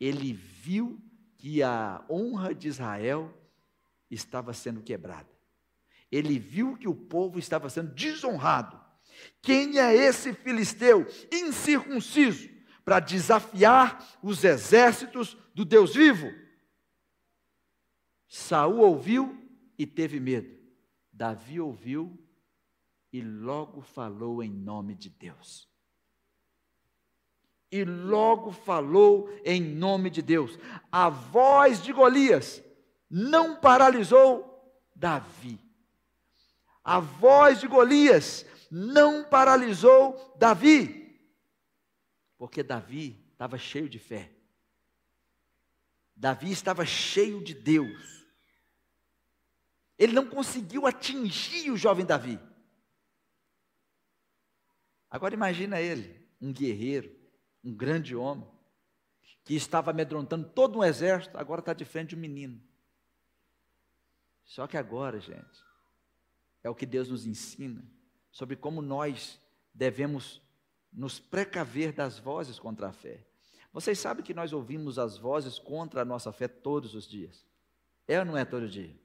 [0.00, 0.98] Ele viu
[1.36, 3.30] que a honra de Israel
[4.10, 5.33] estava sendo quebrada
[6.14, 8.80] ele viu que o povo estava sendo desonrado.
[9.42, 12.48] Quem é esse filisteu incircunciso
[12.84, 16.30] para desafiar os exércitos do Deus vivo.
[18.28, 19.36] Saul ouviu
[19.76, 20.54] e teve medo.
[21.12, 22.16] Davi ouviu
[23.12, 25.68] e logo falou em nome de Deus.
[27.72, 30.56] E logo falou em nome de Deus.
[30.92, 32.62] A voz de Golias
[33.10, 35.63] não paralisou Davi.
[36.84, 41.18] A voz de Golias não paralisou Davi,
[42.36, 44.30] porque Davi estava cheio de fé.
[46.14, 48.26] Davi estava cheio de Deus.
[49.98, 52.38] Ele não conseguiu atingir o jovem Davi.
[55.10, 57.16] Agora imagina ele, um guerreiro,
[57.62, 58.48] um grande homem,
[59.44, 62.60] que estava amedrontando todo um exército, agora está de frente de um menino.
[64.44, 65.63] Só que agora, gente,
[66.64, 67.84] é o que Deus nos ensina
[68.32, 69.38] sobre como nós
[69.72, 70.42] devemos
[70.90, 73.24] nos precaver das vozes contra a fé.
[73.72, 77.44] Vocês sabem que nós ouvimos as vozes contra a nossa fé todos os dias.
[78.08, 78.96] É ou não é todo dia?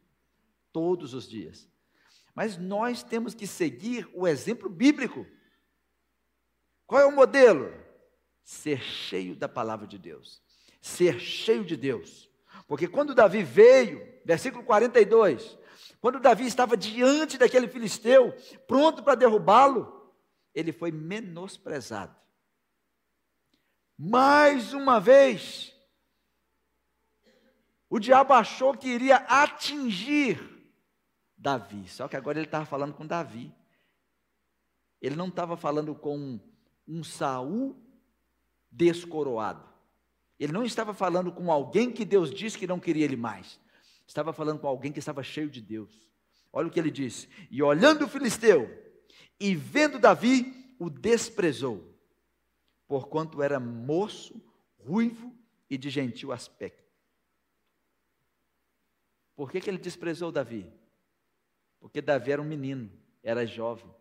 [0.72, 1.68] Todos os dias.
[2.34, 5.26] Mas nós temos que seguir o exemplo bíblico.
[6.88, 7.74] Qual é o modelo?
[8.44, 10.42] Ser cheio da palavra de Deus.
[10.82, 12.30] Ser cheio de Deus.
[12.68, 15.58] Porque quando Davi veio, versículo 42,
[16.02, 18.34] quando Davi estava diante daquele filisteu,
[18.68, 20.14] pronto para derrubá-lo,
[20.54, 22.16] ele foi menosprezado.
[23.98, 25.76] Mais uma vez,
[27.90, 30.40] o diabo achou que iria atingir
[31.38, 33.54] Davi, só que agora ele estava falando com Davi.
[35.02, 36.40] Ele não estava falando com
[36.88, 37.76] um Saul
[38.72, 39.68] descoroado.
[40.40, 43.60] Ele não estava falando com alguém que Deus disse que não queria ele mais.
[44.10, 46.10] Estava falando com alguém que estava cheio de Deus.
[46.52, 48.68] Olha o que ele disse: E olhando o filisteu
[49.40, 51.96] e vendo Davi, o desprezou,
[52.88, 54.42] porquanto era moço,
[54.80, 55.32] ruivo
[55.70, 56.92] e de gentil aspecto.
[59.36, 60.66] Por que, que ele desprezou Davi?
[61.80, 62.92] Porque Davi era um menino,
[63.22, 63.94] era jovem.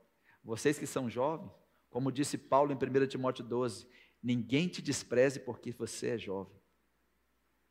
[0.42, 1.52] Vocês que são jovens,
[1.90, 3.86] como disse Paulo em 1 Timóteo 12,
[4.22, 6.58] ninguém te despreze porque você é jovem.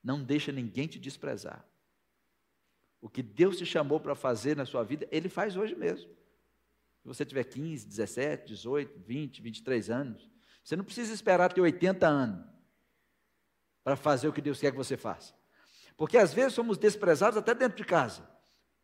[0.03, 1.67] Não deixa ninguém te desprezar.
[3.07, 6.11] O que Deus te chamou para fazer na sua vida, Ele faz hoje mesmo.
[6.99, 10.29] Se você tiver 15, 17, 18, 20, 23 anos,
[10.61, 12.45] você não precisa esperar ter 80 anos
[13.81, 15.33] para fazer o que Deus quer que você faça.
[15.95, 18.29] Porque às vezes somos desprezados até dentro de casa,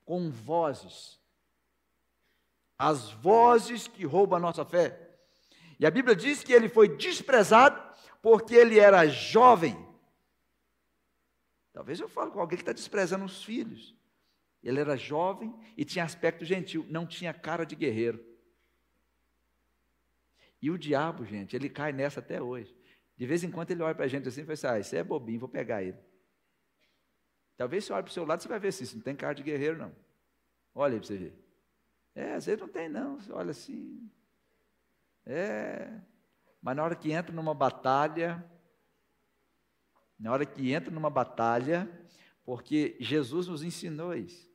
[0.06, 1.20] com vozes.
[2.78, 5.18] As vozes que roubam a nossa fé.
[5.78, 7.78] E a Bíblia diz que ele foi desprezado
[8.22, 9.76] porque ele era jovem.
[11.74, 14.02] Talvez eu fale com alguém que está desprezando os filhos.
[14.64, 18.24] Ele era jovem e tinha aspecto gentil, não tinha cara de guerreiro.
[20.62, 22.74] E o diabo, gente, ele cai nessa até hoje.
[23.18, 24.96] De vez em quando ele olha para a gente assim e fala assim: ah, isso
[24.96, 25.98] é bobinho, vou pegar ele.
[27.58, 29.36] Talvez você olhe para o seu lado, você vai ver se isso não tem cara
[29.36, 29.94] de guerreiro, não.
[30.74, 31.44] Olha aí para você ver.
[32.16, 33.20] É, às vezes não tem, não.
[33.20, 34.10] Você olha assim.
[35.26, 36.00] É.
[36.62, 38.44] Mas na hora que entra numa batalha,
[40.18, 41.90] na hora que entra numa batalha,
[42.46, 44.50] porque Jesus nos ensinou isso,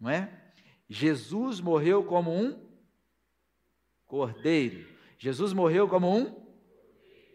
[0.00, 0.52] não é?
[0.88, 2.68] Jesus morreu como um
[4.06, 4.88] cordeiro.
[5.18, 6.50] Jesus morreu como um.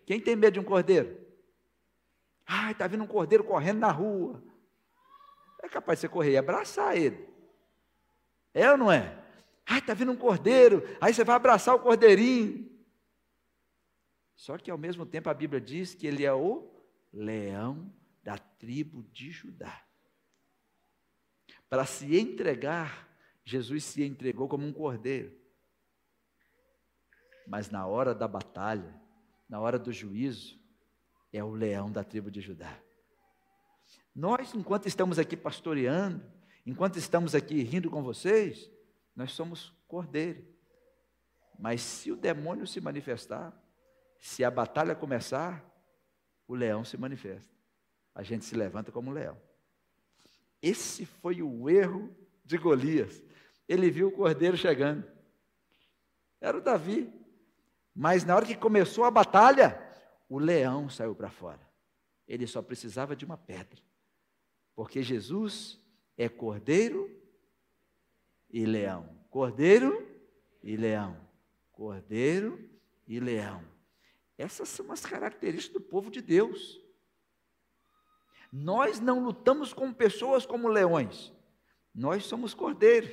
[0.05, 1.23] Quem tem medo de um cordeiro?
[2.45, 4.43] Ai, está vindo um cordeiro correndo na rua.
[5.63, 7.27] É capaz de você correr e abraçar ele.
[8.53, 9.23] É ou não é?
[9.65, 12.69] Ai, está vindo um cordeiro, aí você vai abraçar o cordeirinho.
[14.35, 16.71] Só que ao mesmo tempo a Bíblia diz que ele é o
[17.11, 19.83] leão da tribo de Judá.
[21.69, 23.07] Para se entregar,
[23.43, 25.31] Jesus se entregou como um cordeiro.
[27.47, 28.99] Mas na hora da batalha,
[29.47, 30.59] na hora do juízo,
[31.31, 32.79] é o leão da tribo de Judá.
[34.15, 36.23] Nós, enquanto estamos aqui pastoreando,
[36.65, 38.71] enquanto estamos aqui rindo com vocês,
[39.15, 40.45] nós somos cordeiro.
[41.59, 43.53] Mas se o demônio se manifestar,
[44.19, 45.63] se a batalha começar,
[46.47, 47.53] o leão se manifesta.
[48.13, 49.37] A gente se levanta como um leão.
[50.65, 52.09] Esse foi o erro
[52.43, 53.21] de Golias.
[53.69, 55.05] Ele viu o cordeiro chegando.
[56.41, 57.13] Era o Davi.
[57.93, 59.79] Mas na hora que começou a batalha,
[60.27, 61.61] o leão saiu para fora.
[62.27, 63.79] Ele só precisava de uma pedra.
[64.73, 65.79] Porque Jesus
[66.17, 67.15] é cordeiro
[68.49, 69.07] e leão.
[69.29, 70.03] Cordeiro
[70.63, 71.15] e leão.
[71.73, 72.67] Cordeiro
[73.07, 73.63] e leão.
[74.35, 76.81] Essas são as características do povo de Deus.
[78.51, 81.33] Nós não lutamos com pessoas como leões.
[81.93, 83.11] Nós somos cordeiros.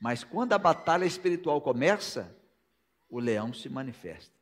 [0.00, 2.36] Mas quando a batalha espiritual começa,
[3.08, 4.32] o leão se manifesta.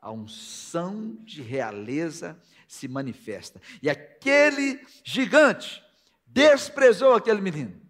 [0.00, 3.60] a unção de realeza se manifesta.
[3.82, 5.82] E aquele gigante
[6.26, 7.80] desprezou aquele menino.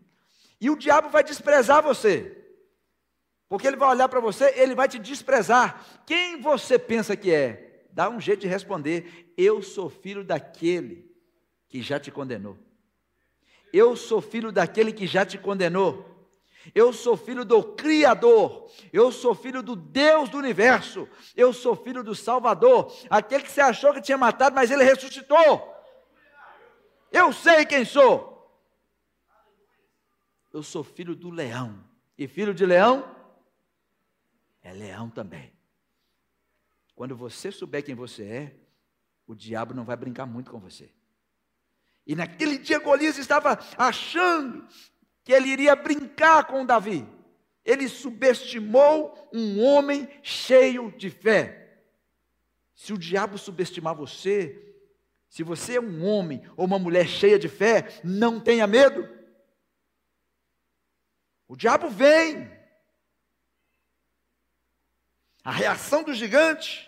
[0.60, 2.34] E o diabo vai desprezar você.
[3.48, 6.02] Porque ele vai olhar para você, ele vai te desprezar.
[6.06, 7.67] Quem você pensa que é?
[7.98, 11.12] Dá um jeito de responder: Eu sou filho daquele
[11.68, 12.56] que já te condenou.
[13.72, 16.06] Eu sou filho daquele que já te condenou.
[16.72, 18.70] Eu sou filho do Criador.
[18.92, 21.08] Eu sou filho do Deus do universo.
[21.34, 22.96] Eu sou filho do Salvador.
[23.10, 25.74] Aquele que você achou que tinha matado, mas ele ressuscitou.
[27.10, 28.48] Eu sei quem sou.
[30.52, 31.84] Eu sou filho do leão.
[32.16, 33.12] E filho de leão
[34.62, 35.57] é leão também.
[36.98, 38.54] Quando você souber quem você é,
[39.24, 40.90] o diabo não vai brincar muito com você.
[42.04, 44.66] E naquele dia Golias estava achando
[45.22, 47.06] que ele iria brincar com Davi.
[47.64, 51.84] Ele subestimou um homem cheio de fé.
[52.74, 54.60] Se o diabo subestimar você,
[55.28, 59.08] se você é um homem ou uma mulher cheia de fé, não tenha medo.
[61.46, 62.50] O diabo vem.
[65.44, 66.87] A reação do gigante,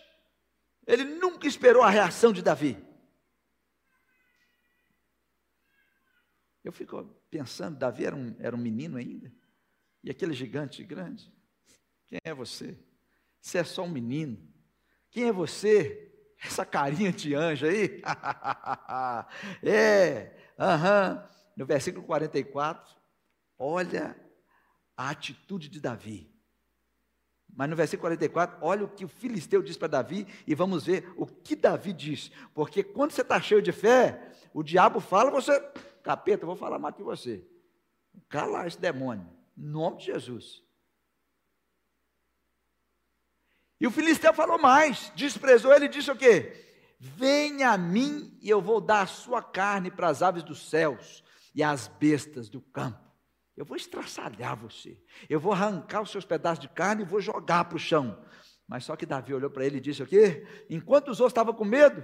[0.92, 2.76] ele nunca esperou a reação de Davi.
[6.62, 9.32] Eu fico pensando, Davi era um, era um menino ainda,
[10.02, 11.32] e aquele gigante grande.
[12.06, 12.78] Quem é você?
[13.40, 14.38] Você é só um menino.
[15.10, 16.12] Quem é você?
[16.42, 18.02] Essa carinha de anjo aí?
[19.62, 21.14] é, aham.
[21.14, 21.30] Uhum.
[21.56, 22.96] No versículo 44,
[23.58, 24.16] olha
[24.96, 26.29] a atitude de Davi.
[27.60, 31.12] Mas no versículo 44, olha o que o filisteu diz para Davi e vamos ver
[31.14, 32.32] o que Davi diz.
[32.54, 35.60] Porque quando você está cheio de fé, o diabo fala, você
[36.02, 37.46] capeta, eu vou falar mais que você.
[38.30, 40.62] Cala esse demônio, em nome de Jesus.
[43.78, 46.56] E o filisteu falou mais, desprezou ele e disse o quê?
[46.98, 51.22] Venha a mim e eu vou dar a sua carne para as aves dos céus
[51.54, 53.09] e às bestas do campo.
[53.60, 54.96] Eu vou estraçalhar você.
[55.28, 58.18] Eu vou arrancar os seus pedaços de carne e vou jogar para o chão.
[58.66, 60.46] Mas só que Davi olhou para ele e disse o quê?
[60.70, 62.02] Enquanto os outros estavam com medo,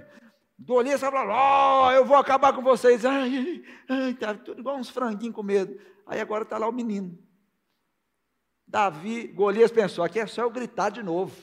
[0.59, 3.03] Golias estava lá, oh, eu vou acabar com vocês.
[3.03, 5.81] Ai, ai, tá tudo igual uns franguinhos com medo.
[6.05, 7.17] Aí agora está lá o menino.
[8.67, 11.35] Davi, Golias pensou: aqui é só eu gritar de novo.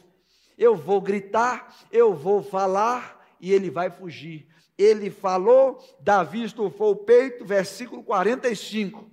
[0.56, 4.46] Eu vou gritar, eu vou falar e ele vai fugir.
[4.78, 9.12] Ele falou, Davi estufou o peito, versículo 45.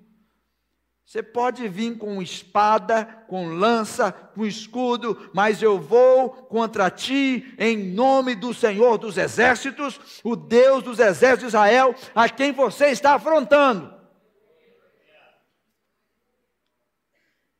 [1.11, 7.75] Você pode vir com espada, com lança, com escudo, mas eu vou contra ti em
[7.77, 13.15] nome do Senhor dos Exércitos, o Deus dos Exércitos de Israel, a quem você está
[13.15, 13.93] afrontando.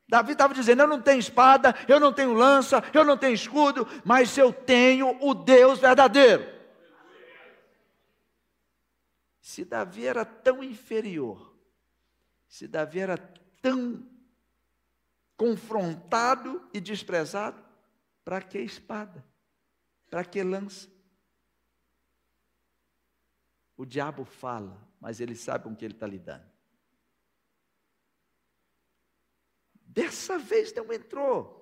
[0.08, 3.86] Davi estava dizendo: Eu não tenho espada, eu não tenho lança, eu não tenho escudo,
[4.06, 6.48] mas eu tenho o Deus verdadeiro.
[9.42, 11.54] Se Davi era tão inferior,
[12.48, 13.18] se Davi era
[13.62, 14.06] tão
[15.38, 17.64] confrontado e desprezado,
[18.24, 19.26] para que espada?
[20.10, 20.90] Para que lança?
[23.76, 26.46] O diabo fala, mas ele sabe com que ele está lidando.
[29.74, 31.60] Dessa vez não entrou.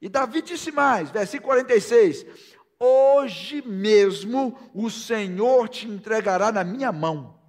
[0.00, 2.26] E Davi disse mais, versículo 46:
[2.78, 7.41] Hoje mesmo o Senhor te entregará na minha mão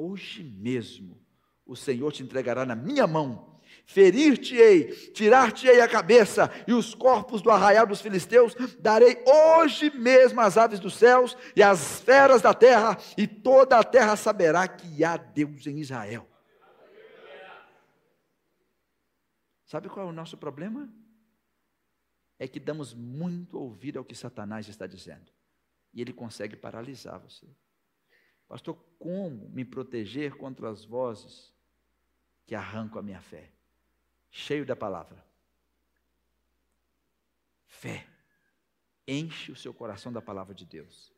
[0.00, 1.20] Hoje mesmo
[1.66, 3.58] o Senhor te entregará na minha mão.
[3.84, 10.56] Ferir-te-ei, tirar-te-ei a cabeça, e os corpos do arraial dos filisteus darei hoje mesmo às
[10.56, 15.16] aves dos céus e às feras da terra, e toda a terra saberá que há
[15.16, 16.28] Deus em Israel.
[19.64, 20.88] Sabe qual é o nosso problema?
[22.38, 25.32] É que damos muito ouvido ao que Satanás está dizendo,
[25.92, 27.46] e ele consegue paralisar você.
[28.48, 31.52] Pastor, como me proteger contra as vozes
[32.46, 33.52] que arrancam a minha fé?
[34.30, 35.22] Cheio da palavra.
[37.66, 38.06] Fé.
[39.06, 41.12] Enche o seu coração da palavra de Deus.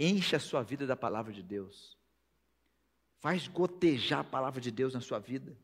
[0.00, 1.96] Enche a sua vida da palavra de Deus.
[3.20, 5.56] Faz gotejar a palavra de Deus na sua vida.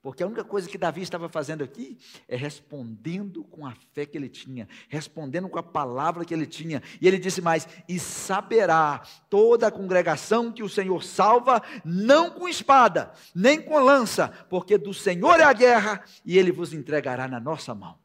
[0.00, 4.16] Porque a única coisa que Davi estava fazendo aqui é respondendo com a fé que
[4.16, 6.80] ele tinha, respondendo com a palavra que ele tinha.
[7.00, 12.48] E ele disse mais: E saberá toda a congregação que o Senhor salva, não com
[12.48, 17.40] espada, nem com lança, porque do Senhor é a guerra e ele vos entregará na
[17.40, 17.98] nossa mão.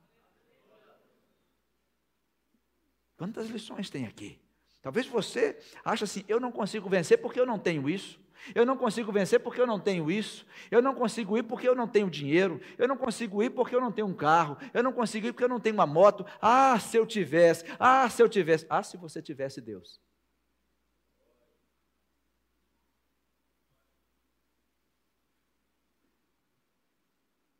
[3.15, 4.41] Quantas lições tem aqui?
[4.81, 8.22] Talvez você ache assim: eu não consigo vencer porque eu não tenho isso.
[8.53, 10.45] Eu não consigo vencer porque eu não tenho isso.
[10.69, 12.59] Eu não consigo ir porque eu não tenho dinheiro.
[12.77, 14.57] Eu não consigo ir porque eu não tenho um carro.
[14.73, 16.25] Eu não consigo ir porque eu não tenho uma moto.
[16.41, 17.63] Ah, se eu tivesse.
[17.79, 18.65] Ah, se eu tivesse.
[18.69, 20.01] Ah, se você tivesse Deus.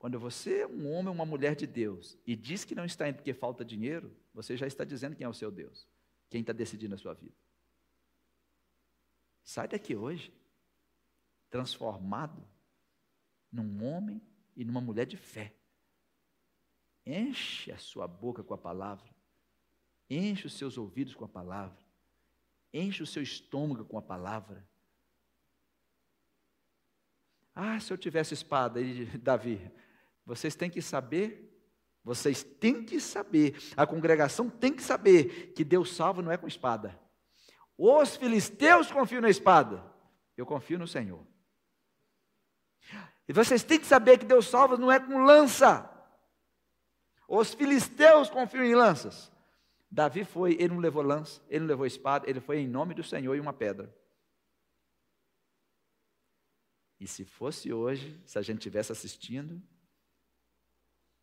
[0.04, 3.08] Quando você é um homem ou uma mulher de Deus e diz que não está
[3.08, 5.88] indo porque falta dinheiro, você já está dizendo quem é o seu Deus,
[6.30, 7.34] quem está decidindo a sua vida.
[9.46, 10.34] Sai daqui hoje,
[11.54, 12.44] transformado
[13.52, 14.20] num homem
[14.56, 15.54] e numa mulher de fé.
[17.06, 19.08] Enche a sua boca com a palavra,
[20.10, 21.78] enche os seus ouvidos com a palavra,
[22.74, 24.68] enche o seu estômago com a palavra.
[27.54, 28.80] Ah, se eu tivesse espada,
[29.22, 29.62] Davi,
[30.26, 31.56] vocês têm que saber,
[32.04, 36.48] vocês têm que saber, a congregação tem que saber que Deus salva não é com
[36.48, 37.00] espada.
[37.78, 39.86] Os filisteus confiam na espada,
[40.36, 41.32] eu confio no Senhor.
[43.28, 45.90] E vocês têm que saber que Deus salva não é com lança.
[47.28, 49.32] Os filisteus confiam em lanças.
[49.90, 53.04] Davi foi, ele não levou lança, ele não levou espada, ele foi em nome do
[53.04, 53.96] Senhor e uma pedra.
[57.00, 59.62] E se fosse hoje, se a gente estivesse assistindo,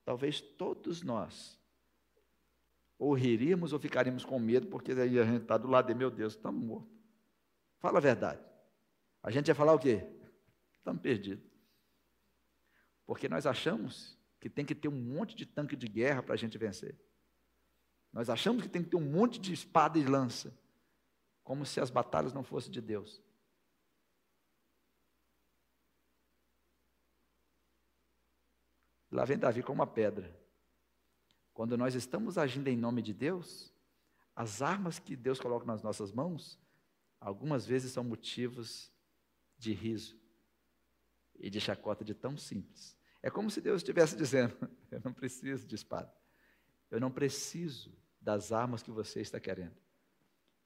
[0.04, 1.60] talvez todos nós
[3.00, 6.10] ou riríamos ou ficaríamos com medo, porque aí a gente está do lado de meu
[6.10, 6.92] Deus, estamos mortos.
[7.78, 8.42] Fala a verdade.
[9.22, 10.06] A gente ia falar o quê?
[10.76, 11.49] Estamos perdidos.
[13.10, 16.36] Porque nós achamos que tem que ter um monte de tanque de guerra para a
[16.36, 16.96] gente vencer.
[18.12, 20.56] Nós achamos que tem que ter um monte de espada e lança,
[21.42, 23.20] como se as batalhas não fossem de Deus.
[29.10, 30.32] Lá vem Davi com uma pedra.
[31.52, 33.74] Quando nós estamos agindo em nome de Deus,
[34.36, 36.60] as armas que Deus coloca nas nossas mãos,
[37.20, 38.88] algumas vezes são motivos
[39.58, 40.16] de riso
[41.40, 42.99] e de chacota de tão simples.
[43.22, 44.56] É como se Deus estivesse dizendo:
[44.90, 46.12] Eu não preciso de espada,
[46.90, 49.76] eu não preciso das armas que você está querendo.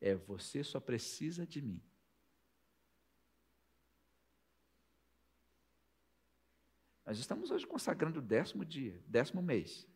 [0.00, 1.82] É você só precisa de mim.
[7.06, 9.86] Nós estamos hoje consagrando o décimo dia, décimo mês.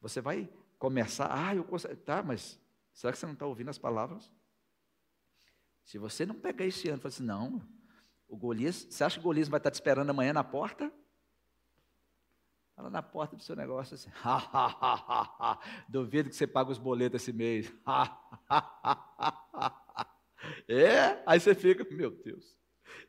[0.00, 1.96] Você vai começar, ah, eu consigo.
[1.96, 2.60] Tá, mas
[2.92, 4.30] será que você não está ouvindo as palavras?
[5.84, 7.66] Se você não pegar esse ano e falar assim, não,
[8.28, 10.92] o Golias, você acha que o Golias vai estar te esperando amanhã na porta?
[12.80, 14.08] Fala na porta do seu negócio assim,
[15.86, 17.70] duvido que você pague os boletos esse mês.
[20.66, 22.56] é, aí você fica, meu Deus,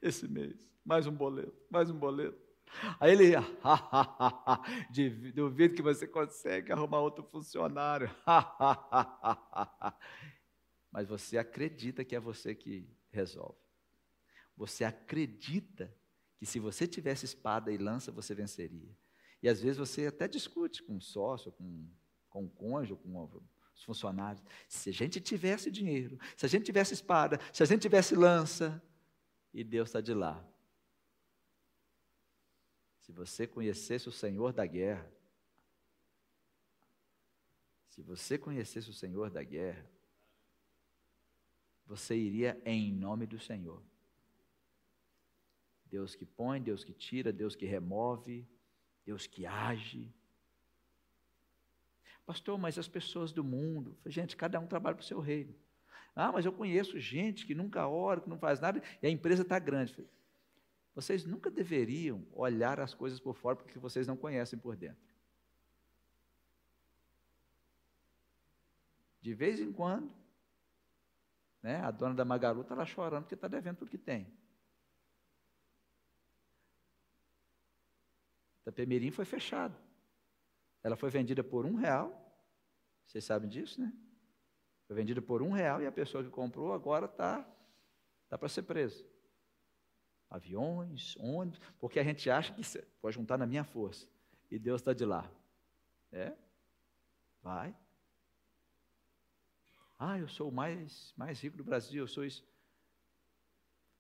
[0.02, 2.38] esse mês, mais um boleto, mais um boleto.
[3.00, 3.32] Aí ele,
[5.34, 8.14] duvido que você consegue arrumar outro funcionário.
[10.92, 13.56] Mas você acredita que é você que resolve.
[14.58, 15.96] Você acredita
[16.38, 18.94] que se você tivesse espada e lança, você venceria.
[19.42, 21.88] E às vezes você até discute com um sócio, com,
[22.30, 23.42] com um cônjuge, com
[23.74, 24.44] os funcionários.
[24.68, 28.82] Se a gente tivesse dinheiro, se a gente tivesse espada, se a gente tivesse lança,
[29.54, 30.44] e Deus está de lá.
[33.02, 35.12] Se você conhecesse o Senhor da guerra,
[37.90, 39.86] se você conhecesse o Senhor da guerra,
[41.86, 43.84] você iria em nome do Senhor.
[45.88, 48.48] Deus que põe, Deus que tira, Deus que remove,
[49.06, 50.14] Deus que age.
[52.26, 55.54] Pastor, mas as pessoas do mundo, gente, cada um trabalha para o seu reino.
[56.16, 59.42] Ah, mas eu conheço gente que nunca ora, que não faz nada, e a empresa
[59.42, 59.96] está grande.
[60.94, 65.12] Vocês nunca deveriam olhar as coisas por fora porque vocês não conhecem por dentro.
[69.22, 70.12] De vez em quando,
[71.62, 74.28] né, a dona da Magaru está lá chorando porque está devendo tudo que tem.
[78.72, 79.76] Itapemirim foi fechado.
[80.84, 82.18] Ela foi vendida por um real.
[83.06, 83.94] Vocês sabem disso, né?
[84.88, 87.48] Foi vendida por um real e a pessoa que comprou agora está
[88.30, 89.06] tá para ser presa
[90.32, 92.62] aviões, ônibus, porque a gente acha que
[93.02, 94.08] pode juntar na minha força.
[94.50, 95.30] E Deus está de lá.
[96.10, 96.34] É?
[97.44, 97.76] Vai.
[100.00, 102.46] Ah, eu sou o mais, mais rico do Brasil, eu sou isso.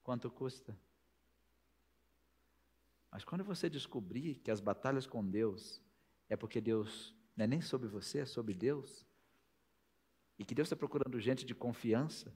[0.01, 0.76] Quanto custa?
[3.12, 5.82] Mas quando você descobrir que as batalhas com Deus
[6.30, 9.05] é porque Deus não é nem sobre você, é sobre Deus,
[10.39, 12.34] e que Deus está procurando gente de confiança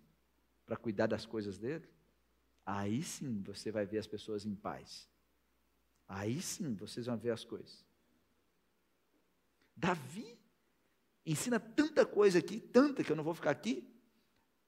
[0.65, 1.87] para cuidar das coisas dele,
[2.65, 5.07] Aí sim você vai ver as pessoas em paz.
[6.07, 7.85] Aí sim vocês vão ver as coisas.
[9.75, 10.39] Davi
[11.25, 13.91] ensina tanta coisa aqui, tanta que eu não vou ficar aqui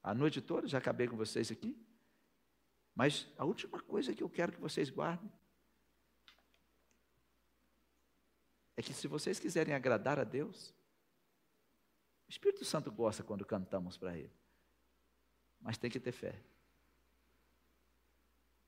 [0.03, 1.75] a noite toda, já acabei com vocês aqui.
[2.93, 5.31] Mas a última coisa que eu quero que vocês guardem
[8.77, 10.73] é que se vocês quiserem agradar a Deus,
[12.27, 14.31] o Espírito Santo gosta quando cantamos para Ele,
[15.59, 16.39] mas tem que ter fé.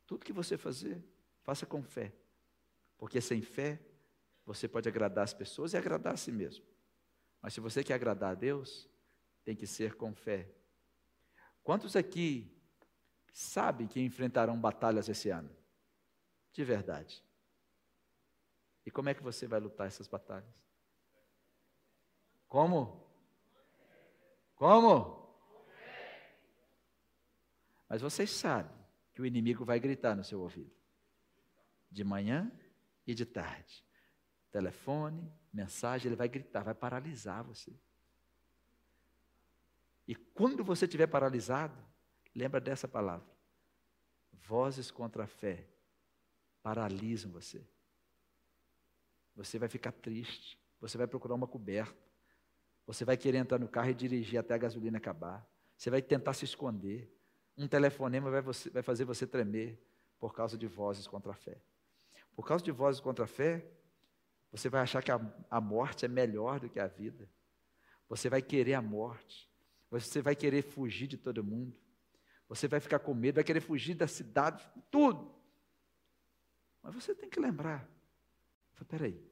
[0.08, 1.02] Tudo que você fazer,
[1.44, 2.12] faça com fé,
[2.98, 3.80] porque sem fé
[4.44, 6.66] você pode agradar as pessoas e agradar a si mesmo.
[7.40, 8.90] Mas se você quer agradar a Deus,
[9.44, 10.50] tem que ser com fé.
[11.64, 12.52] Quantos aqui
[13.32, 15.56] sabem que enfrentarão batalhas esse ano?
[16.52, 17.24] De verdade.
[18.90, 20.50] E como é que você vai lutar essas batalhas?
[22.48, 23.08] Como?
[24.56, 25.32] Como?
[27.88, 28.76] Mas vocês sabem
[29.14, 30.76] que o inimigo vai gritar no seu ouvido.
[31.92, 32.52] De manhã
[33.06, 33.86] e de tarde.
[34.52, 37.80] Telefone, mensagem, ele vai gritar, vai paralisar você.
[40.08, 41.78] E quando você estiver paralisado,
[42.36, 43.30] lembra dessa palavra.
[44.34, 45.70] Vozes contra a fé
[46.64, 47.64] paralisam você.
[49.40, 50.60] Você vai ficar triste.
[50.82, 51.98] Você vai procurar uma coberta.
[52.86, 55.48] Você vai querer entrar no carro e dirigir até a gasolina acabar.
[55.78, 57.10] Você vai tentar se esconder.
[57.58, 59.82] Um telefonema vai, você, vai fazer você tremer
[60.20, 61.58] por causa de vozes contra a fé.
[62.36, 63.66] Por causa de vozes contra a fé,
[64.52, 67.30] você vai achar que a, a morte é melhor do que a vida.
[68.10, 69.50] Você vai querer a morte.
[69.90, 71.74] Você vai querer fugir de todo mundo.
[72.50, 75.34] Você vai ficar com medo, vai querer fugir da cidade, tudo.
[76.84, 77.90] Mas você tem que lembrar.
[78.82, 79.29] Espera aí.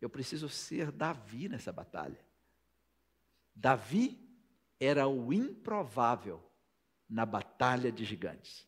[0.00, 2.18] Eu preciso ser Davi nessa batalha.
[3.54, 4.18] Davi
[4.78, 6.40] era o improvável
[7.08, 8.66] na batalha de gigantes.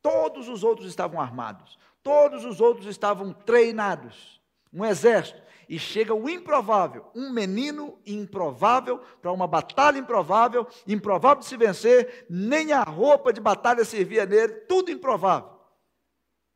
[0.00, 4.40] Todos os outros estavam armados, todos os outros estavam treinados,
[4.72, 5.42] um exército.
[5.68, 12.26] E chega o improvável, um menino improvável para uma batalha improvável, improvável de se vencer,
[12.30, 15.50] nem a roupa de batalha servia nele, tudo improvável.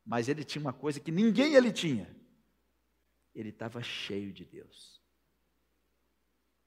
[0.03, 2.22] Mas ele tinha uma coisa que ninguém ele tinha
[3.33, 5.01] ele estava cheio de Deus.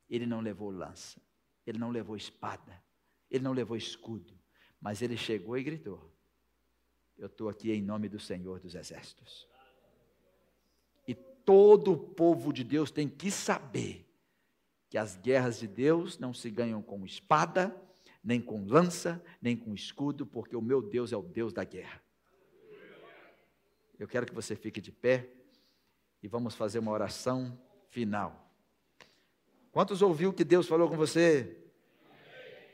[0.08, 1.20] Ele não levou lança,
[1.66, 2.82] ele não levou espada,
[3.30, 4.38] ele não levou escudo,
[4.80, 6.12] mas ele chegou e gritou:
[7.16, 9.48] Eu estou aqui em nome do Senhor dos Exércitos.
[11.08, 14.06] E todo o povo de Deus tem que saber
[14.88, 17.74] que as guerras de Deus não se ganham com espada,
[18.22, 22.02] nem com lança, nem com escudo, porque o meu Deus é o Deus da guerra.
[23.98, 25.28] Eu quero que você fique de pé
[26.26, 27.56] e vamos fazer uma oração
[27.88, 28.50] final.
[29.70, 31.56] Quantos ouviu que Deus falou com você?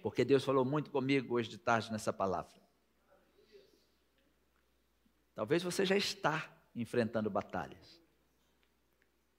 [0.02, 2.58] Porque Deus falou muito comigo hoje de tarde nessa palavra.
[5.34, 8.00] Talvez você já está enfrentando batalhas.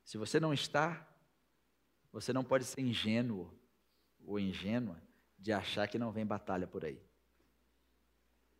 [0.05, 1.07] Se você não está,
[2.11, 3.51] você não pode ser ingênuo
[4.27, 5.01] ou ingênua
[5.39, 7.01] de achar que não vem batalha por aí.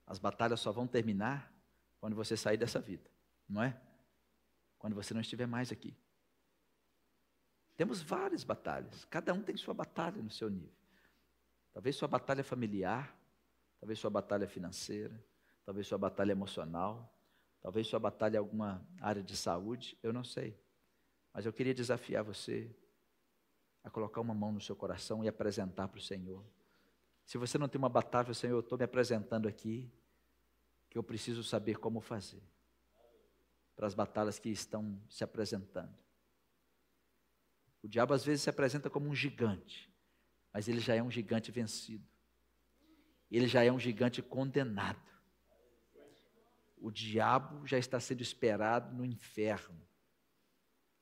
[0.07, 1.53] As batalhas só vão terminar
[1.99, 3.07] quando você sair dessa vida,
[3.47, 3.79] não é?
[4.83, 5.95] Quando você não estiver mais aqui.
[7.77, 10.75] Temos várias batalhas, cada um tem sua batalha no seu nível.
[11.71, 13.17] Talvez sua batalha familiar,
[13.79, 15.17] talvez sua batalha financeira,
[15.65, 17.17] talvez sua batalha emocional,
[17.61, 20.53] talvez sua batalha em alguma área de saúde, eu não sei.
[21.33, 22.69] Mas eu queria desafiar você
[23.85, 26.43] a colocar uma mão no seu coração e apresentar para o Senhor.
[27.25, 29.89] Se você não tem uma batalha, Senhor, eu estou me apresentando aqui,
[30.89, 32.43] que eu preciso saber como fazer
[33.75, 35.93] para as batalhas que estão se apresentando.
[37.81, 39.91] O diabo às vezes se apresenta como um gigante,
[40.53, 42.07] mas ele já é um gigante vencido.
[43.29, 45.01] Ele já é um gigante condenado.
[46.77, 49.81] O diabo já está sendo esperado no inferno.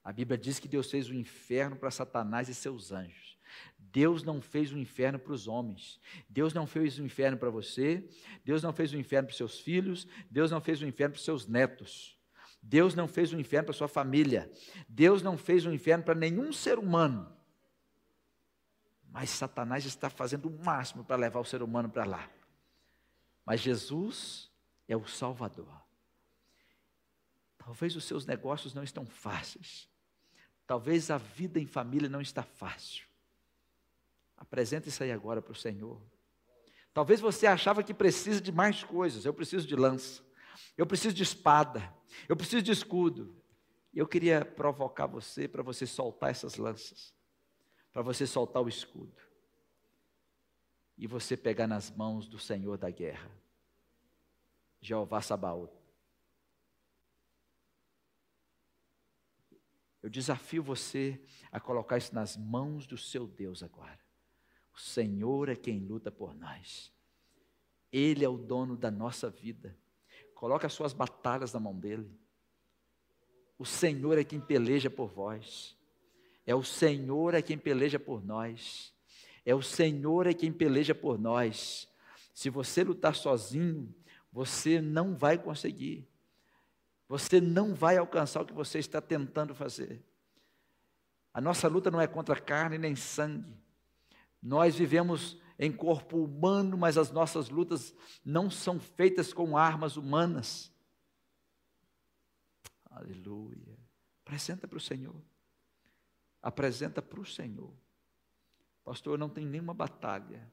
[0.04, 3.38] A Bíblia diz que Deus fez o inferno para Satanás e seus anjos.
[3.78, 6.00] Deus não fez o inferno para os homens.
[6.30, 8.08] Deus não fez o inferno para você.
[8.46, 10.08] Deus não fez o inferno para os seus filhos.
[10.30, 12.18] Deus não fez o inferno para os seus netos.
[12.62, 14.52] Deus não fez um inferno para sua família.
[14.88, 17.36] Deus não fez um inferno para nenhum ser humano.
[19.10, 22.30] Mas Satanás está fazendo o máximo para levar o ser humano para lá.
[23.46, 24.50] Mas Jesus
[24.88, 25.82] é o Salvador.
[27.58, 29.90] Talvez os seus negócios não estão fáceis.
[30.66, 33.06] Talvez a vida em família não está fácil.
[34.38, 36.02] Apresente isso aí agora para o Senhor.
[36.94, 39.26] Talvez você achava que precisa de mais coisas.
[39.26, 40.24] Eu preciso de lança.
[40.78, 41.94] Eu preciso de espada.
[42.28, 43.36] Eu preciso de escudo.
[43.94, 47.14] E eu queria provocar você para você soltar essas lanças.
[47.92, 49.22] Para você soltar o escudo.
[50.98, 53.30] E você pegar nas mãos do Senhor da guerra.
[54.80, 55.82] Jeová Sabaoth.
[60.02, 64.00] Eu desafio você a colocar isso nas mãos do seu Deus agora.
[64.74, 66.92] O Senhor é quem luta por nós.
[67.92, 69.78] Ele é o dono da nossa vida.
[70.42, 72.10] Coloque as suas batalhas na mão dele.
[73.60, 75.78] O Senhor é quem peleja por vós.
[76.48, 78.92] É o Senhor é quem peleja por nós.
[79.46, 81.88] É o Senhor é quem peleja por nós.
[82.34, 83.94] Se você lutar sozinho,
[84.32, 86.10] você não vai conseguir.
[87.08, 90.04] Você não vai alcançar o que você está tentando fazer.
[91.32, 93.56] A nossa luta não é contra carne nem sangue.
[94.42, 97.94] Nós vivemos em corpo humano, mas as nossas lutas
[98.26, 100.74] não são feitas com armas humanas.
[102.90, 103.78] Aleluia.
[104.26, 105.22] Apresenta para o Senhor.
[106.42, 107.72] Apresenta para o Senhor.
[108.84, 110.52] Pastor, não tem nenhuma batalha.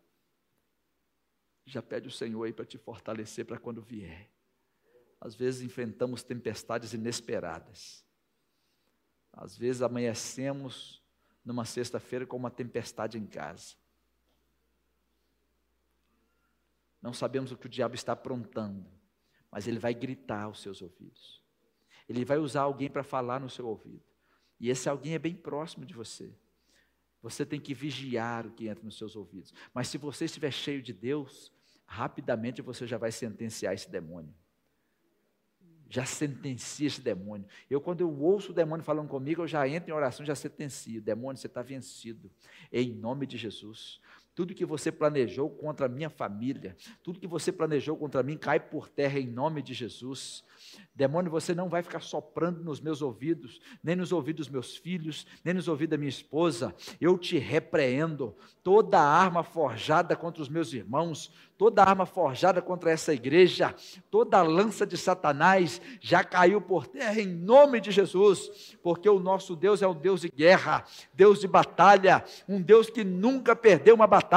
[1.64, 4.28] Já pede o Senhor aí para te fortalecer para quando vier.
[5.18, 8.04] Às vezes enfrentamos tempestades inesperadas.
[9.32, 11.02] Às vezes amanhecemos
[11.42, 13.74] numa sexta-feira com uma tempestade em casa.
[17.01, 18.86] Não sabemos o que o diabo está aprontando,
[19.51, 21.42] mas ele vai gritar aos seus ouvidos.
[22.09, 24.03] Ele vai usar alguém para falar no seu ouvido.
[24.59, 26.34] E esse alguém é bem próximo de você.
[27.22, 29.53] Você tem que vigiar o que entra nos seus ouvidos.
[29.72, 31.53] Mas se você estiver cheio de Deus,
[31.86, 34.34] rapidamente você já vai sentenciar esse demônio
[35.88, 37.46] já sentencia esse demônio.
[37.68, 41.01] Eu, quando eu ouço o demônio falando comigo, eu já entro em oração, já sentencio.
[41.01, 42.30] Demônio, você está vencido.
[42.70, 44.01] Em nome de Jesus.
[44.39, 48.61] Tudo que você planejou contra a minha família, tudo que você planejou contra mim, cai
[48.61, 50.45] por terra em nome de Jesus.
[50.95, 55.26] Demônio, você não vai ficar soprando nos meus ouvidos, nem nos ouvidos dos meus filhos,
[55.45, 56.72] nem nos ouvidos da minha esposa.
[57.01, 58.32] Eu te repreendo.
[58.62, 63.74] Toda arma forjada contra os meus irmãos, toda arma forjada contra essa igreja,
[64.11, 69.57] toda lança de Satanás já caiu por terra em nome de Jesus, porque o nosso
[69.57, 74.07] Deus é um Deus de guerra, Deus de batalha, um Deus que nunca perdeu uma
[74.07, 74.28] batalha,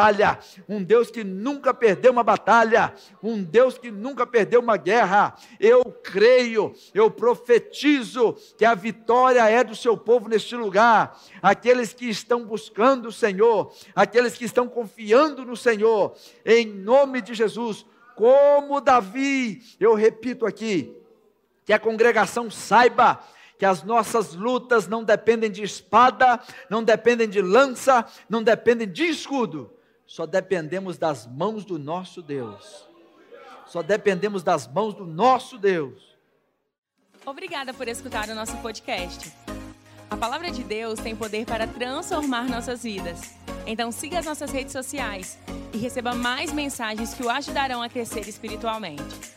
[0.67, 5.35] um Deus que nunca perdeu uma batalha, um Deus que nunca perdeu uma guerra.
[5.59, 12.09] Eu creio, eu profetizo que a vitória é do seu povo neste lugar, aqueles que
[12.09, 16.15] estão buscando o Senhor, aqueles que estão confiando no Senhor,
[16.45, 17.85] em nome de Jesus,
[18.15, 20.95] como Davi, eu repito aqui,
[21.65, 23.19] que a congregação saiba
[23.61, 29.03] que as nossas lutas não dependem de espada, não dependem de lança, não dependem de
[29.03, 29.71] escudo,
[30.11, 32.85] só dependemos das mãos do nosso Deus.
[33.65, 36.17] Só dependemos das mãos do nosso Deus.
[37.25, 39.31] Obrigada por escutar o nosso podcast.
[40.09, 43.21] A palavra de Deus tem poder para transformar nossas vidas.
[43.65, 45.39] Então siga as nossas redes sociais
[45.73, 49.31] e receba mais mensagens que o ajudarão a crescer espiritualmente.